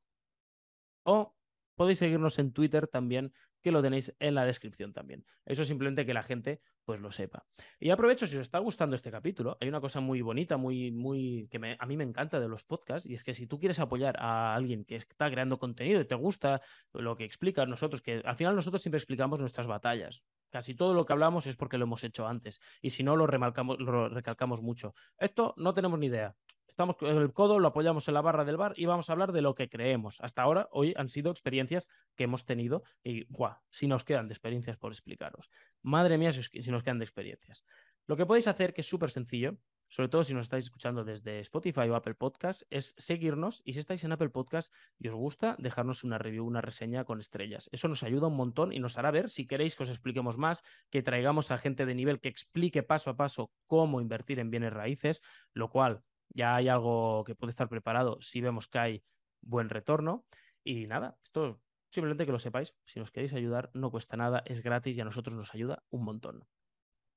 o 1.03 1.35
podéis 1.75 1.99
seguirnos 1.99 2.39
en 2.39 2.51
Twitter 2.51 2.88
también, 2.88 3.33
que 3.62 3.71
lo 3.71 3.81
tenéis 3.81 4.15
en 4.19 4.35
la 4.35 4.45
descripción 4.45 4.93
también. 4.93 5.25
Eso 5.45 5.63
simplemente 5.63 6.05
que 6.05 6.13
la 6.13 6.23
gente 6.23 6.62
pues 6.85 7.01
lo 7.01 7.12
sepa. 7.12 7.45
Y 7.79 7.89
aprovecho, 7.91 8.25
si 8.25 8.35
os 8.35 8.41
está 8.41 8.59
gustando 8.59 8.95
este 8.95 9.12
capítulo, 9.12 9.57
hay 9.62 9.69
una 9.69 9.81
cosa 9.81 9.99
muy 9.99 10.21
bonita, 10.21 10.57
muy, 10.57 10.91
muy, 10.91 11.47
que 11.51 11.77
a 11.77 11.85
mí 11.85 11.97
me 11.97 12.03
encanta 12.03 12.39
de 12.39 12.47
los 12.47 12.63
podcasts, 12.63 13.07
y 13.07 13.13
es 13.13 13.23
que 13.23 13.33
si 13.33 13.47
tú 13.47 13.59
quieres 13.59 13.79
apoyar 13.79 14.17
a 14.19 14.55
alguien 14.55 14.85
que 14.85 14.95
está 14.95 15.29
creando 15.29 15.59
contenido 15.59 16.01
y 16.01 16.05
te 16.05 16.15
gusta 16.15 16.62
lo 16.93 17.15
que 17.15 17.25
explica 17.25 17.65
nosotros, 17.65 18.01
que 18.01 18.21
al 18.25 18.35
final 18.35 18.55
nosotros 18.55 18.81
siempre 18.81 18.97
explicamos 18.97 19.39
nuestras 19.39 19.67
batallas. 19.67 20.23
Casi 20.49 20.73
todo 20.73 20.93
lo 20.93 21.05
que 21.05 21.13
hablamos 21.13 21.45
es 21.45 21.57
porque 21.57 21.77
lo 21.77 21.83
hemos 21.83 22.03
hecho 22.03 22.27
antes. 22.27 22.59
Y 22.81 22.89
si 22.89 23.03
no, 23.03 23.15
lo, 23.15 23.27
remarcamos, 23.27 23.79
lo 23.79 24.09
recalcamos 24.09 24.62
mucho. 24.62 24.95
Esto 25.19 25.53
no 25.57 25.73
tenemos 25.73 25.99
ni 25.99 26.07
idea 26.07 26.35
estamos 26.69 26.97
con 26.97 27.10
el 27.10 27.34
codo, 27.34 27.60
lo 27.60 27.69
apoyamos 27.69 28.08
en 28.08 28.13
la 28.13 28.21
barra 28.21 28.45
del 28.45 28.58
bar 28.58 28.73
y 28.75 28.86
vamos 28.86 29.10
a 29.10 29.13
hablar 29.13 29.32
de 29.32 29.41
lo 29.41 29.55
que 29.55 29.69
creemos. 29.69 30.19
Hasta 30.21 30.41
ahora, 30.41 30.69
hoy 30.71 30.93
han 30.97 31.10
sido 31.10 31.32
experiencias 31.32 31.88
que 32.15 32.25
hemos 32.25 32.45
tenido 32.45 32.84
y, 33.03 33.25
guau, 33.25 33.55
si 33.69 33.88
nos 33.88 34.03
quedan 34.03 34.27
de 34.27 34.34
experiencias 34.34 34.77
por 34.77 34.91
explicaros. 34.91 35.49
Madre 35.82 36.17
mía, 36.17 36.32
si, 36.32 36.71
nos 36.71 36.84
quedan 36.84 36.99
de 36.99 37.05
experiencias. 37.05 37.63
Lo 38.08 38.15
que 38.17 38.25
podéis 38.25 38.47
hacer, 38.47 38.73
que 38.73 38.82
es 38.82 38.88
súper 38.88 39.12
sencillo, 39.12 39.58
sobre 39.89 40.10
todo 40.10 40.23
si 40.23 40.36
nos 40.36 40.43
estáis 40.43 40.65
escuchando 40.65 41.03
desde 41.03 41.39
Spotify 41.39 41.89
o 41.89 41.95
Apple 41.95 42.13
Podcast, 42.13 42.62
es 42.69 42.93
seguirnos 42.97 43.62
y 43.65 43.73
si 43.73 43.79
estáis 43.79 44.03
en 44.03 44.12
Apple 44.12 44.29
Podcast 44.29 44.71
y 44.99 45.08
os 45.08 45.15
gusta, 45.15 45.55
dejarnos 45.58 46.03
una 46.03 46.19
review, 46.19 46.45
una 46.45 46.62
reseña 46.62 47.05
con 47.05 47.19
estrellas. 47.19 47.69
Eso 47.71 47.88
nos 47.88 48.03
ayuda 48.03 48.27
un 48.27 48.36
montón 48.36 48.71
y 48.71 48.79
nos 48.79 48.97
hará 48.99 49.10
ver 49.10 49.32
si 49.32 49.47
queréis 49.47 49.75
que 49.75 49.84
os 49.84 49.89
expliquemos 49.89 50.38
más, 50.38 50.63
que 50.91 51.01
traigamos 51.01 51.49
a 51.49 51.58
gente 51.58 51.88
de 51.88 51.95
nivel 51.95 52.19
que 52.19 52.29
explique 52.29 52.84
paso 52.84 53.10
a 53.10 53.17
paso 53.17 53.51
cómo 53.65 53.99
invertir 53.99 54.39
en 54.39 54.51
bienes 54.51 54.73
raíces, 54.73 55.21
lo 55.53 55.69
cual 55.69 56.03
ya 56.30 56.56
hay 56.56 56.68
algo 56.68 57.24
que 57.26 57.36
puede 57.36 57.52
estar 57.52 57.70
preparado 57.70 58.18
si 58.22 58.42
vemos 58.42 58.68
que 58.68 58.80
hay 58.80 59.04
buen 59.42 59.70
retorno. 59.70 60.26
Y 60.63 60.88
nada, 60.88 61.18
esto 61.24 61.62
simplemente 61.89 62.26
que 62.26 62.32
lo 62.32 62.39
sepáis, 62.39 62.76
si 62.86 63.00
nos 63.00 63.12
queréis 63.12 63.34
ayudar, 63.34 63.72
no 63.74 63.92
cuesta 63.92 64.18
nada, 64.18 64.44
es 64.46 64.62
gratis 64.62 64.98
y 64.98 65.02
a 65.02 65.06
nosotros 65.06 65.36
nos 65.36 65.54
ayuda 65.54 65.84
un 65.89 66.04
montón. 66.04 66.46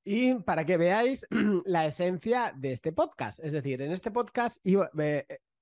Y 0.04 0.34
para 0.40 0.64
que 0.64 0.76
veáis 0.76 1.26
la 1.64 1.86
esencia 1.86 2.52
de 2.56 2.72
este 2.72 2.92
podcast, 2.92 3.40
es 3.40 3.52
decir, 3.52 3.82
en 3.82 3.92
este 3.92 4.10
podcast 4.10 4.58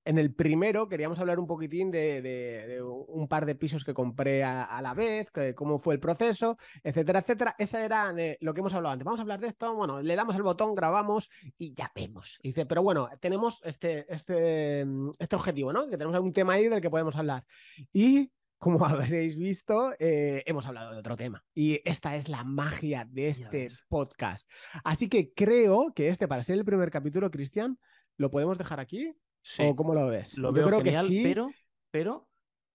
en 0.05 0.17
el 0.17 0.33
primero 0.33 0.87
queríamos 0.87 1.19
hablar 1.19 1.39
un 1.39 1.47
poquitín 1.47 1.91
de, 1.91 2.81
un 3.07 3.27
par 3.27 3.45
de 3.45 3.55
pisos 3.55 3.83
que 3.83 3.93
compré 3.93 4.43
a, 4.43 4.79
la 4.81 4.93
vez, 4.93 5.31
cómo 5.55 5.79
fue 5.79 5.95
el 5.95 5.99
proceso, 5.99 6.57
etcétera, 6.83 7.19
etcétera. 7.19 7.55
Esa 7.57 7.85
era 7.85 8.13
lo 8.39 8.53
que 8.53 8.59
hemos 8.59 8.73
hablado 8.73 8.93
antes. 8.93 9.05
Vamos 9.05 9.19
a 9.19 9.23
hablar 9.23 9.39
de 9.39 9.47
esto, 9.47 9.75
bueno, 9.75 10.01
le 10.01 10.15
damos 10.15 10.35
el 10.35 10.43
botón, 10.43 10.75
grabamos 10.75 11.29
y 11.57 11.73
ya 11.73 11.91
vemos. 11.95 12.39
dice, 12.43 12.65
pero 12.65 12.83
bueno, 12.83 13.09
tenemos 13.19 13.61
este, 13.63 14.11
este, 14.13 14.85
este 15.19 15.35
objetivo, 15.35 15.73
¿no? 15.73 15.85
Que 15.85 15.97
tenemos 15.97 16.15
algún 16.15 16.33
tema 16.33 16.53
ahí 16.53 16.67
del 16.67 16.81
que 16.81 16.89
podemos 16.89 17.15
hablar. 17.15 17.45
Y 17.93 18.31
como 18.61 18.85
habréis 18.85 19.37
visto, 19.37 19.93
eh, 19.99 20.43
hemos 20.45 20.67
hablado 20.67 20.93
de 20.93 20.99
otro 20.99 21.17
tema. 21.17 21.43
Y 21.53 21.81
esta 21.83 22.15
es 22.15 22.29
la 22.29 22.43
magia 22.43 23.05
de 23.09 23.27
este 23.29 23.69
podcast. 23.89 24.47
Así 24.83 25.09
que 25.09 25.33
creo 25.33 25.93
que 25.95 26.09
este, 26.09 26.27
para 26.27 26.43
ser 26.43 26.57
el 26.57 26.65
primer 26.65 26.91
capítulo, 26.91 27.31
Cristian, 27.31 27.79
lo 28.17 28.29
podemos 28.29 28.57
dejar 28.57 28.79
aquí. 28.79 29.15
¿O 29.59 29.75
cómo 29.75 29.93
lo 29.93 30.07
ves? 30.07 30.37
Lo 30.37 30.51
veo 30.51 30.67
creo 30.67 30.81
que 30.81 30.93
sí. 30.99 31.21
pero, 31.23 31.51
pero 31.89 32.27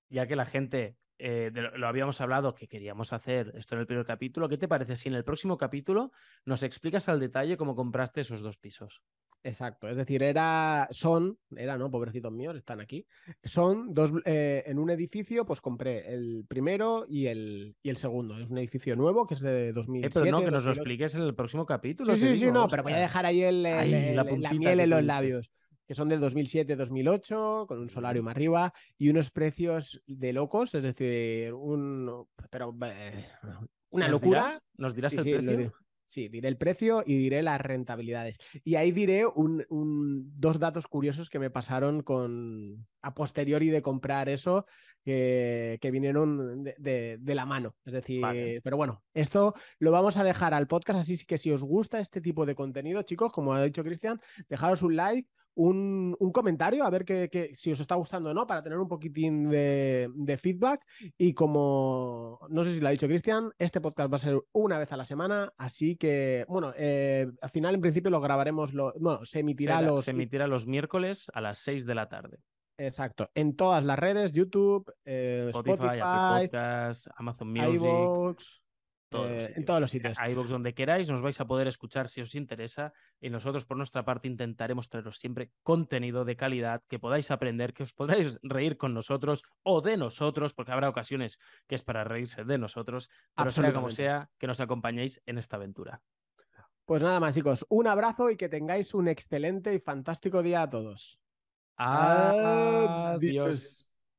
ya 0.09 0.27
que 0.27 0.37
la 0.37 0.47
gente 0.47 0.97
eh, 1.19 1.51
lo, 1.53 1.87
habíamos 1.87 2.21
hablado 2.21 2.55
que 2.55 2.69
queríamos 2.69 3.13
hacer 3.13 3.53
esto 3.57 3.75
en 3.75 3.81
el 3.81 3.87
primer 3.87 4.05
capítulo, 4.05 4.49
¿qué 4.49 4.59
te 4.59 4.69
parece 4.69 4.97
si 4.97 5.09
en 5.09 5.15
el 5.15 5.25
próximo 5.25 5.57
capítulo 5.57 6.13
nos 6.45 6.63
explicas 6.63 7.09
al 7.09 7.21
detalle 7.21 7.57
cómo 7.57 7.75
compraste 7.75 8.21
esos 8.21 8.43
dos 8.43 8.59
pisos? 8.59 9.03
Exacto, 9.43 9.89
es 9.89 9.97
decir, 9.97 10.25
era, 10.25 10.89
son, 10.91 11.39
era, 11.55 11.79
¿no? 11.79 11.89
Pobrecitos 11.89 12.33
míos, 12.33 12.57
están 12.57 12.81
aquí. 12.81 13.07
Son 13.45 13.95
dos, 13.95 14.11
eh, 14.25 14.65
en 14.67 14.79
un 14.79 14.91
edificio, 14.91 15.47
pues 15.47 15.61
compré 15.61 16.13
el 16.13 16.45
primero 16.49 17.07
y 17.09 17.27
el, 17.27 17.77
y 17.81 17.91
el 17.91 17.97
segundo. 17.97 18.37
Es 18.39 18.51
un 18.51 18.59
edificio 18.59 18.97
nuevo 18.97 19.25
que 19.25 19.35
es 19.35 19.41
de 19.41 19.73
2007. 19.73 20.07
Eh, 20.07 20.21
pero 20.21 20.37
no, 20.37 20.45
que 20.45 20.51
nos 20.51 20.65
lo 20.65 20.73
expliques 20.73 21.15
en 21.15 21.23
el 21.23 21.35
próximo 21.37 21.65
capítulo. 21.65 22.17
Sí, 22.17 22.27
sí, 22.27 22.37
sí, 22.37 22.51
no, 22.51 22.67
pero 22.67 22.83
voy 22.83 22.95
a 22.95 22.99
dejar 22.99 23.25
ahí, 23.25 23.43
el, 23.43 23.63
la 23.63 24.53
miel 24.53 24.81
en 24.81 24.91
los 24.91 25.05
labios. 25.05 25.53
Que 25.87 25.95
son 25.95 26.09
del 26.09 26.21
2007-2008, 26.21 27.67
con 27.67 27.79
un 27.79 27.91
solarium 27.91 28.29
arriba 28.29 28.73
y 28.99 29.09
unos 29.09 29.31
precios 29.31 30.03
de 30.07 30.33
locos, 30.33 30.75
es 30.75 30.83
decir, 30.83 31.53
un... 31.53 32.27
Pero, 32.51 32.77
eh, 32.85 33.27
una 33.91 34.09
locura. 34.09 34.59
¿Nos 34.77 34.95
dirás 34.95 35.15
el 35.15 35.23
precio? 35.23 35.73
Sí, 36.09 36.29
diré 36.29 36.49
el 36.49 36.57
precio 36.57 37.03
y 37.05 37.17
diré 37.17 37.43
las 37.43 37.61
rentabilidades. 37.61 38.39
Y 38.63 38.77
ahí 38.77 38.93
diré 38.93 39.27
un, 39.27 39.65
dos 40.39 40.59
datos 40.59 40.87
curiosos 40.87 41.29
que 41.29 41.41
me 41.41 41.51
pasaron 41.51 42.03
con 42.03 42.87
a 43.03 43.15
posteriori 43.15 43.69
de 43.69 43.83
comprar 43.83 44.29
eso, 44.29 44.67
que, 45.05 45.79
vinieron 45.83 46.63
de, 46.63 47.19
la 47.23 47.45
mano. 47.45 47.75
Es 47.85 47.93
decir, 47.93 48.23
pero 48.63 48.77
bueno, 48.77 49.03
esto 49.15 49.55
lo 49.79 49.91
vamos 49.91 50.17
a 50.17 50.25
dejar 50.25 50.55
al 50.55 50.69
podcast, 50.69 51.01
así 51.01 51.25
que 51.27 51.39
si 51.39 51.51
os 51.51 51.63
gusta 51.63 52.01
este 52.01 52.21
tipo 52.21 52.47
de 52.47 52.55
contenido, 52.55 53.03
chicos, 53.03 53.33
como 53.33 53.53
ha 53.53 53.65
dicho 53.65 53.85
Cristian, 53.85 54.21
dejaros 54.49 54.83
un 54.83 54.97
like, 54.97 55.29
un, 55.57 56.17
comentario, 56.33 56.85
a 56.85 56.91
ver 56.91 57.05
que, 57.05 57.51
si 57.55 57.73
os 57.73 57.81
está 57.81 57.95
gustando 57.95 58.31
o 58.31 58.35
no, 58.35 58.47
para 58.47 58.63
tener 58.63 58.79
un 58.79 58.89
poquitín 58.89 59.49
de, 59.49 60.39
feedback. 60.41 60.87
Y 61.19 61.35
como 61.35 62.39
no 62.49 62.65
sé 62.65 62.75
si 62.75 62.81
lo 62.81 62.89
ha 62.89 62.93
dicho 62.93 63.09
Cristian, 63.09 63.51
este 63.59 63.81
podcast 63.81 64.13
va 64.13 64.17
a 64.17 64.21
ser 64.21 64.41
una 64.53 64.79
vez 64.79 64.93
a 64.93 64.97
la 64.97 65.05
semana, 65.05 65.53
así 65.57 65.97
que, 65.97 66.45
bueno, 66.49 66.73
eh, 66.77 67.27
al 67.41 67.51
final 67.51 67.75
en 67.75 67.81
principio 67.81 68.11
lo 68.11 68.21
grabaremos, 68.21 68.75
lo, 68.75 68.93
bueno, 68.99 69.25
se 69.25 69.41
emitirá 69.41 69.81
los... 69.81 70.05
Se 70.05 70.11
emitirá 70.11 70.47
los 70.47 70.67
miércoles 70.67 71.31
a 71.35 71.41
las 71.41 71.59
6 71.59 71.87
de 71.87 71.95
la 71.95 72.09
tarde. 72.09 72.39
Exacto, 72.79 73.31
en 73.35 73.57
todas 73.57 73.83
las 73.83 73.99
redes, 73.99 74.33
YouTube, 74.33 74.93
eh, 75.07 75.51
Spotify, 75.55 76.51
Amazon 77.17 77.53
Music. 77.53 78.37
Eh, 79.25 79.53
en 79.57 79.65
todos 79.65 79.81
los 79.81 79.91
sitios. 79.91 80.19
iVoox 80.19 80.51
donde 80.51 80.75
queráis, 80.75 81.09
nos 81.09 81.23
vais 81.23 81.41
a 81.41 81.47
poder 81.47 81.69
escuchar 81.69 82.09
si 82.09 82.21
os 82.21 82.35
interesa 82.35 82.93
y 83.21 83.31
nosotros 83.31 83.65
por 83.65 83.77
nuestra 83.77 84.05
parte 84.05 84.29
intentaremos 84.29 84.89
traeros 84.89 85.19
siempre 85.19 85.51
contenido 85.63 86.25
de 86.25 86.37
calidad 86.37 86.83
que 86.89 86.99
podáis 86.99 87.31
aprender, 87.31 87.73
que 87.73 87.85
os 87.85 87.95
podáis 87.95 88.39
reír 88.43 88.77
con 88.77 88.93
nosotros 88.93 89.45
o 89.63 89.81
de 89.81 89.97
nosotros, 89.97 90.53
porque 90.53 90.73
habrá 90.73 90.89
ocasiones 90.89 91.39
que 91.67 91.75
es 91.75 91.83
para 91.83 92.05
reírse 92.05 92.45
de 92.45 92.59
nosotros, 92.59 93.09
pero 93.35 93.51
sea 93.51 93.73
como 93.73 93.91
sea, 93.91 94.31
que 94.39 94.47
nos 94.47 94.61
acompañéis 94.61 95.23
en 95.27 95.39
esta 95.39 95.57
aventura. 95.57 96.03
Pues 96.85 97.03
nada 97.03 97.19
más 97.19 97.35
chicos, 97.35 97.67
un 97.69 97.89
abrazo 97.89 98.31
y 98.31 98.37
que 98.37 98.49
tengáis 98.49 98.95
un 98.95 99.09
excelente 99.09 99.75
y 99.75 99.81
fantástico 99.81 100.43
día 100.43 100.63
a 100.63 100.71
todos. 100.71 101.19
Adiós. 101.77 103.86